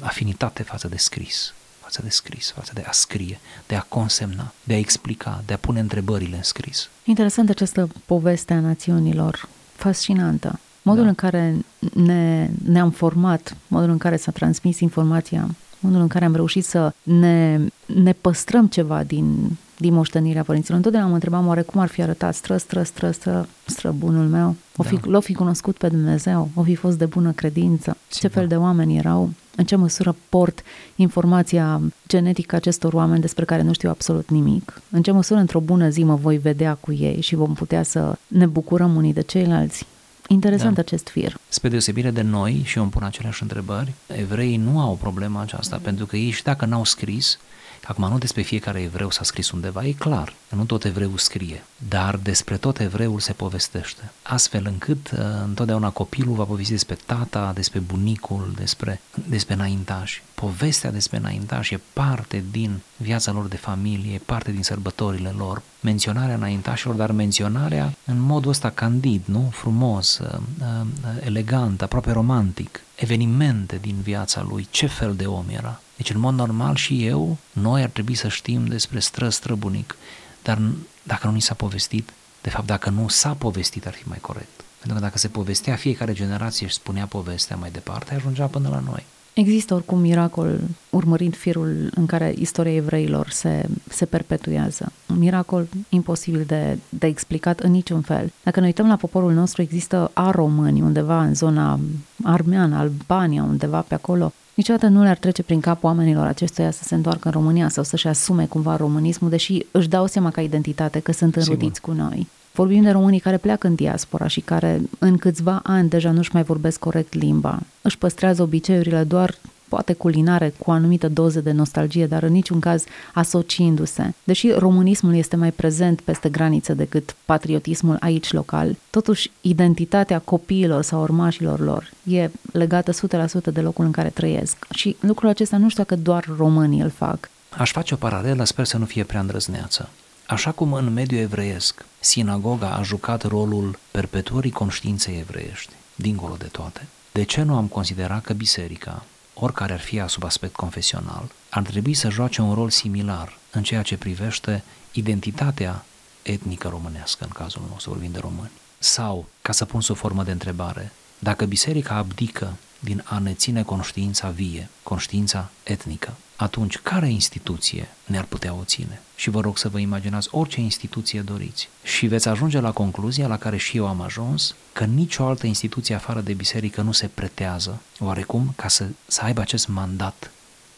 afinitate 0.00 0.62
față 0.62 0.88
de 0.88 0.96
scris, 0.96 1.54
față 1.90 2.02
de 2.02 2.10
scris, 2.10 2.50
față 2.50 2.70
de 2.74 2.84
a 2.86 2.92
scrie, 2.92 3.40
de 3.66 3.74
a 3.74 3.80
consemna, 3.80 4.52
de 4.64 4.74
a 4.74 4.78
explica, 4.78 5.42
de 5.46 5.52
a 5.52 5.56
pune 5.56 5.80
întrebările 5.80 6.36
în 6.36 6.42
scris. 6.42 6.88
Interesant 7.04 7.48
această 7.48 7.88
poveste 8.06 8.52
a 8.52 8.60
națiunilor, 8.60 9.48
fascinantă. 9.72 10.58
Modul 10.82 11.02
da. 11.02 11.08
în 11.08 11.14
care 11.14 11.56
ne, 11.94 12.50
ne-am 12.64 12.90
format, 12.90 13.56
modul 13.68 13.90
în 13.90 13.98
care 13.98 14.16
s-a 14.16 14.30
transmis 14.30 14.80
informația, 14.80 15.48
modul 15.80 16.00
în 16.00 16.08
care 16.08 16.24
am 16.24 16.34
reușit 16.34 16.64
să 16.64 16.92
ne, 17.02 17.60
ne 17.86 18.12
păstrăm 18.12 18.66
ceva 18.66 19.02
din, 19.02 19.56
din 19.76 19.92
moștenirea 19.92 20.42
părinților. 20.42 20.76
Întotdeauna 20.76 21.08
mă 21.08 21.14
întrebam 21.14 21.46
oare 21.46 21.62
cum 21.62 21.80
ar 21.80 21.88
fi 21.88 22.02
arătat 22.02 22.34
stră, 22.34 22.56
stră, 22.56 22.82
stră, 22.82 23.10
stră, 23.10 23.48
stră 23.66 23.90
bunul 23.90 24.26
meu. 24.26 24.56
O 24.76 24.82
fi, 24.82 24.94
da. 24.94 25.00
L-o 25.04 25.20
fi 25.20 25.34
cunoscut 25.34 25.76
pe 25.76 25.88
Dumnezeu, 25.88 26.50
o 26.54 26.62
fi 26.62 26.74
fost 26.74 26.98
de 26.98 27.06
bună 27.06 27.32
credință, 27.32 27.96
Sigur. 28.08 28.30
ce 28.30 28.36
fel 28.38 28.46
de 28.46 28.56
oameni 28.56 28.96
erau. 28.96 29.30
În 29.60 29.66
ce 29.66 29.76
măsură 29.76 30.16
port 30.28 30.62
informația 30.96 31.80
genetică 32.08 32.56
acestor 32.56 32.92
oameni 32.92 33.20
despre 33.20 33.44
care 33.44 33.62
nu 33.62 33.72
știu 33.72 33.90
absolut 33.90 34.30
nimic, 34.30 34.82
în 34.90 35.02
ce 35.02 35.10
măsură 35.10 35.40
într-o 35.40 35.60
bună 35.60 35.88
zi 35.88 36.02
mă 36.02 36.14
voi 36.14 36.38
vedea 36.38 36.74
cu 36.74 36.92
ei 36.92 37.20
și 37.20 37.34
vom 37.34 37.54
putea 37.54 37.82
să 37.82 38.18
ne 38.26 38.46
bucurăm 38.46 38.96
unii 38.96 39.12
de 39.12 39.20
ceilalți. 39.20 39.86
Interesant 40.28 40.74
da. 40.74 40.80
acest 40.80 41.08
fir. 41.08 41.36
Spre 41.48 41.68
deosebire 41.68 42.10
de 42.10 42.22
noi, 42.22 42.62
și 42.64 42.76
eu 42.76 42.82
îmi 42.82 42.92
pun 42.92 43.02
aceleași 43.02 43.42
întrebări, 43.42 43.92
evreii 44.06 44.56
nu 44.56 44.80
au 44.80 44.98
problema 45.00 45.40
aceasta, 45.40 45.76
mm. 45.76 45.82
pentru 45.82 46.06
că 46.06 46.16
ei 46.16 46.30
și 46.30 46.42
dacă 46.42 46.64
n-au 46.64 46.84
scris, 46.84 47.38
Acum, 47.84 48.08
nu 48.08 48.18
despre 48.18 48.42
fiecare 48.42 48.80
evreu 48.80 49.10
s-a 49.10 49.24
scris 49.24 49.50
undeva, 49.50 49.84
e 49.84 49.92
clar, 49.92 50.34
nu 50.48 50.64
tot 50.64 50.84
evreul 50.84 51.18
scrie, 51.18 51.64
dar 51.88 52.16
despre 52.16 52.56
tot 52.56 52.80
evreul 52.80 53.20
se 53.20 53.32
povestește, 53.32 54.10
astfel 54.22 54.66
încât 54.66 55.10
uh, 55.10 55.18
întotdeauna 55.44 55.90
copilul 55.90 56.34
va 56.34 56.44
povesti 56.44 56.72
despre 56.72 56.98
tata, 57.06 57.52
despre 57.54 57.78
bunicul, 57.78 58.52
despre, 58.56 59.00
despre 59.28 59.54
înaintași. 59.54 60.22
Povestea 60.34 60.90
despre 60.90 61.16
înaintași 61.16 61.74
e 61.74 61.80
parte 61.92 62.44
din 62.50 62.80
viața 62.96 63.32
lor 63.32 63.46
de 63.46 63.56
familie, 63.56 64.14
e 64.14 64.20
parte 64.26 64.52
din 64.52 64.62
sărbătorile 64.62 65.34
lor, 65.36 65.62
menționarea 65.80 66.34
înaintașilor, 66.34 66.94
dar 66.94 67.12
menționarea 67.12 67.94
în 68.04 68.20
modul 68.20 68.50
ăsta 68.50 68.70
candid, 68.70 69.22
nu? 69.24 69.48
Frumos, 69.52 70.18
uh, 70.18 70.38
uh, 70.60 70.86
elegant, 71.24 71.82
aproape 71.82 72.12
romantic, 72.12 72.80
evenimente 72.94 73.78
din 73.80 73.96
viața 74.02 74.46
lui, 74.48 74.66
ce 74.70 74.86
fel 74.86 75.14
de 75.14 75.26
om 75.26 75.44
era, 75.48 75.80
deci, 76.00 76.14
în 76.14 76.20
mod 76.20 76.34
normal, 76.34 76.74
și 76.74 77.06
eu, 77.06 77.36
noi 77.52 77.82
ar 77.82 77.88
trebui 77.88 78.14
să 78.14 78.28
știm 78.28 78.66
despre 78.66 78.98
stră 78.98 79.28
străbunic, 79.28 79.96
dar 80.42 80.58
dacă 81.02 81.26
nu 81.26 81.32
ni 81.32 81.40
s-a 81.40 81.54
povestit, 81.54 82.08
de 82.40 82.50
fapt, 82.50 82.66
dacă 82.66 82.90
nu 82.90 83.08
s-a 83.08 83.34
povestit, 83.34 83.86
ar 83.86 83.92
fi 83.92 84.08
mai 84.08 84.18
corect. 84.20 84.64
Pentru 84.78 84.98
că 84.98 85.04
dacă 85.04 85.18
se 85.18 85.28
povestea, 85.28 85.76
fiecare 85.76 86.12
generație 86.12 86.66
își 86.66 86.74
spunea 86.74 87.06
povestea 87.06 87.56
mai 87.56 87.70
departe, 87.70 88.14
ajungea 88.14 88.46
până 88.46 88.68
la 88.68 88.82
noi. 88.86 89.04
Există 89.32 89.74
oricum 89.74 89.98
miracol 89.98 90.60
urmărind 90.90 91.36
firul 91.36 91.90
în 91.94 92.06
care 92.06 92.34
istoria 92.38 92.74
evreilor 92.74 93.28
se, 93.30 93.66
se 93.88 94.04
perpetuează. 94.04 94.92
Un 95.08 95.18
miracol 95.18 95.68
imposibil 95.88 96.44
de, 96.46 96.78
de 96.88 97.06
explicat 97.06 97.60
în 97.60 97.70
niciun 97.70 98.00
fel. 98.00 98.32
Dacă 98.42 98.60
ne 98.60 98.66
uităm 98.66 98.88
la 98.88 98.96
poporul 98.96 99.32
nostru, 99.32 99.62
există 99.62 100.10
a 100.12 100.30
români 100.30 100.80
undeva 100.80 101.22
în 101.22 101.34
zona 101.34 101.80
armeană, 102.22 102.76
Albania, 102.76 103.42
undeva 103.42 103.80
pe 103.80 103.94
acolo, 103.94 104.32
Niciodată 104.60 104.86
nu 104.86 105.02
le-ar 105.02 105.16
trece 105.16 105.42
prin 105.42 105.60
cap 105.60 105.84
oamenilor 105.84 106.26
acestuia 106.26 106.70
să 106.70 106.82
se 106.84 106.94
întoarcă 106.94 107.28
în 107.28 107.32
România 107.32 107.68
sau 107.68 107.84
să-și 107.84 108.06
asume 108.06 108.46
cumva 108.46 108.76
românismul, 108.76 109.30
deși 109.30 109.66
își 109.70 109.88
dau 109.88 110.06
seama 110.06 110.30
ca 110.30 110.40
identitate 110.40 110.98
că 110.98 111.12
sunt 111.12 111.36
înrudiți 111.36 111.74
Sigur. 111.74 111.94
cu 111.94 112.00
noi. 112.00 112.28
Vorbim 112.52 112.82
de 112.82 112.90
românii 112.90 113.18
care 113.18 113.36
pleacă 113.36 113.66
în 113.66 113.74
diaspora 113.74 114.26
și 114.26 114.40
care 114.40 114.80
în 114.98 115.16
câțiva 115.16 115.60
ani 115.62 115.88
deja 115.88 116.10
nu-și 116.10 116.30
mai 116.32 116.42
vorbesc 116.42 116.78
corect 116.78 117.14
limba. 117.14 117.58
Își 117.82 117.98
păstrează 117.98 118.42
obiceiurile 118.42 119.02
doar 119.02 119.38
poate 119.70 119.92
culinare 119.92 120.54
cu 120.58 120.70
o 120.70 120.72
anumită 120.72 121.08
doză 121.08 121.40
de 121.40 121.52
nostalgie, 121.52 122.06
dar 122.06 122.22
în 122.22 122.32
niciun 122.32 122.60
caz 122.60 122.84
asociindu-se. 123.14 124.14
Deși 124.24 124.50
românismul 124.50 125.14
este 125.14 125.36
mai 125.36 125.52
prezent 125.52 126.00
peste 126.00 126.28
graniță 126.28 126.74
decât 126.74 127.16
patriotismul 127.24 127.96
aici 128.00 128.32
local, 128.32 128.76
totuși 128.90 129.30
identitatea 129.40 130.18
copiilor 130.18 130.82
sau 130.82 131.00
urmașilor 131.00 131.60
lor 131.60 131.90
e 132.02 132.30
legată 132.52 132.92
100% 132.92 133.52
de 133.52 133.60
locul 133.60 133.84
în 133.84 133.90
care 133.90 134.08
trăiesc. 134.08 134.66
Și 134.74 134.96
lucrul 135.00 135.28
acesta 135.28 135.56
nu 135.56 135.68
știu 135.68 135.82
dacă 135.82 136.00
doar 136.02 136.24
românii 136.36 136.80
îl 136.80 136.90
fac. 136.90 137.30
Aș 137.50 137.70
face 137.70 137.94
o 137.94 137.96
paralelă, 137.96 138.44
sper 138.44 138.64
să 138.64 138.76
nu 138.76 138.84
fie 138.84 139.04
prea 139.04 139.20
îndrăzneață. 139.20 139.88
Așa 140.26 140.50
cum 140.50 140.72
în 140.72 140.92
mediul 140.92 141.20
evreiesc, 141.20 141.84
sinagoga 142.00 142.70
a 142.70 142.82
jucat 142.82 143.22
rolul 143.22 143.78
perpetuării 143.90 144.50
conștiinței 144.50 145.18
evreiești, 145.18 145.72
dincolo 145.94 146.34
de 146.38 146.48
toate, 146.52 146.86
de 147.12 147.22
ce 147.22 147.42
nu 147.42 147.56
am 147.56 147.66
considerat 147.66 148.22
că 148.22 148.32
biserica, 148.32 149.04
oricare 149.40 149.72
ar 149.72 149.80
fi 149.80 150.02
sub 150.06 150.24
aspect 150.24 150.54
confesional, 150.54 151.30
ar 151.48 151.62
trebui 151.62 151.94
să 151.94 152.10
joace 152.10 152.40
un 152.40 152.54
rol 152.54 152.70
similar 152.70 153.38
în 153.50 153.62
ceea 153.62 153.82
ce 153.82 153.96
privește 153.96 154.62
identitatea 154.92 155.84
etnică 156.22 156.68
românească, 156.68 157.24
în 157.24 157.30
cazul 157.30 157.62
nostru, 157.70 157.90
vorbim 157.90 158.10
de 158.12 158.18
români. 158.18 158.50
Sau, 158.78 159.26
ca 159.42 159.52
să 159.52 159.64
pun 159.64 159.80
sub 159.80 159.96
formă 159.96 160.22
de 160.22 160.30
întrebare, 160.30 160.92
dacă 161.18 161.44
biserica 161.44 161.94
abdică 161.94 162.56
din 162.78 163.02
a 163.04 163.18
ne 163.18 163.32
ține 163.32 163.62
conștiința 163.62 164.28
vie, 164.28 164.68
conștiința 164.82 165.50
etnică, 165.62 166.14
atunci 166.40 166.78
care 166.78 167.08
instituție 167.08 167.88
ne-ar 168.06 168.24
putea 168.24 168.54
o 168.54 168.64
ține? 168.64 169.00
Și 169.16 169.30
vă 169.30 169.40
rog 169.40 169.58
să 169.58 169.68
vă 169.68 169.78
imaginați 169.78 170.28
orice 170.30 170.60
instituție 170.60 171.20
doriți. 171.20 171.68
Și 171.82 172.06
veți 172.06 172.28
ajunge 172.28 172.60
la 172.60 172.72
concluzia 172.72 173.26
la 173.26 173.38
care 173.38 173.56
și 173.56 173.76
eu 173.76 173.86
am 173.86 174.00
ajuns, 174.00 174.54
că 174.72 174.84
nicio 174.84 175.24
altă 175.24 175.46
instituție 175.46 175.94
afară 175.94 176.20
de 176.20 176.32
biserică 176.32 176.82
nu 176.82 176.92
se 176.92 177.08
pretează, 177.14 177.80
oarecum, 177.98 178.52
ca 178.56 178.68
să, 178.68 178.86
să 179.06 179.20
aibă 179.22 179.40
acest 179.40 179.68
mandat 179.68 180.30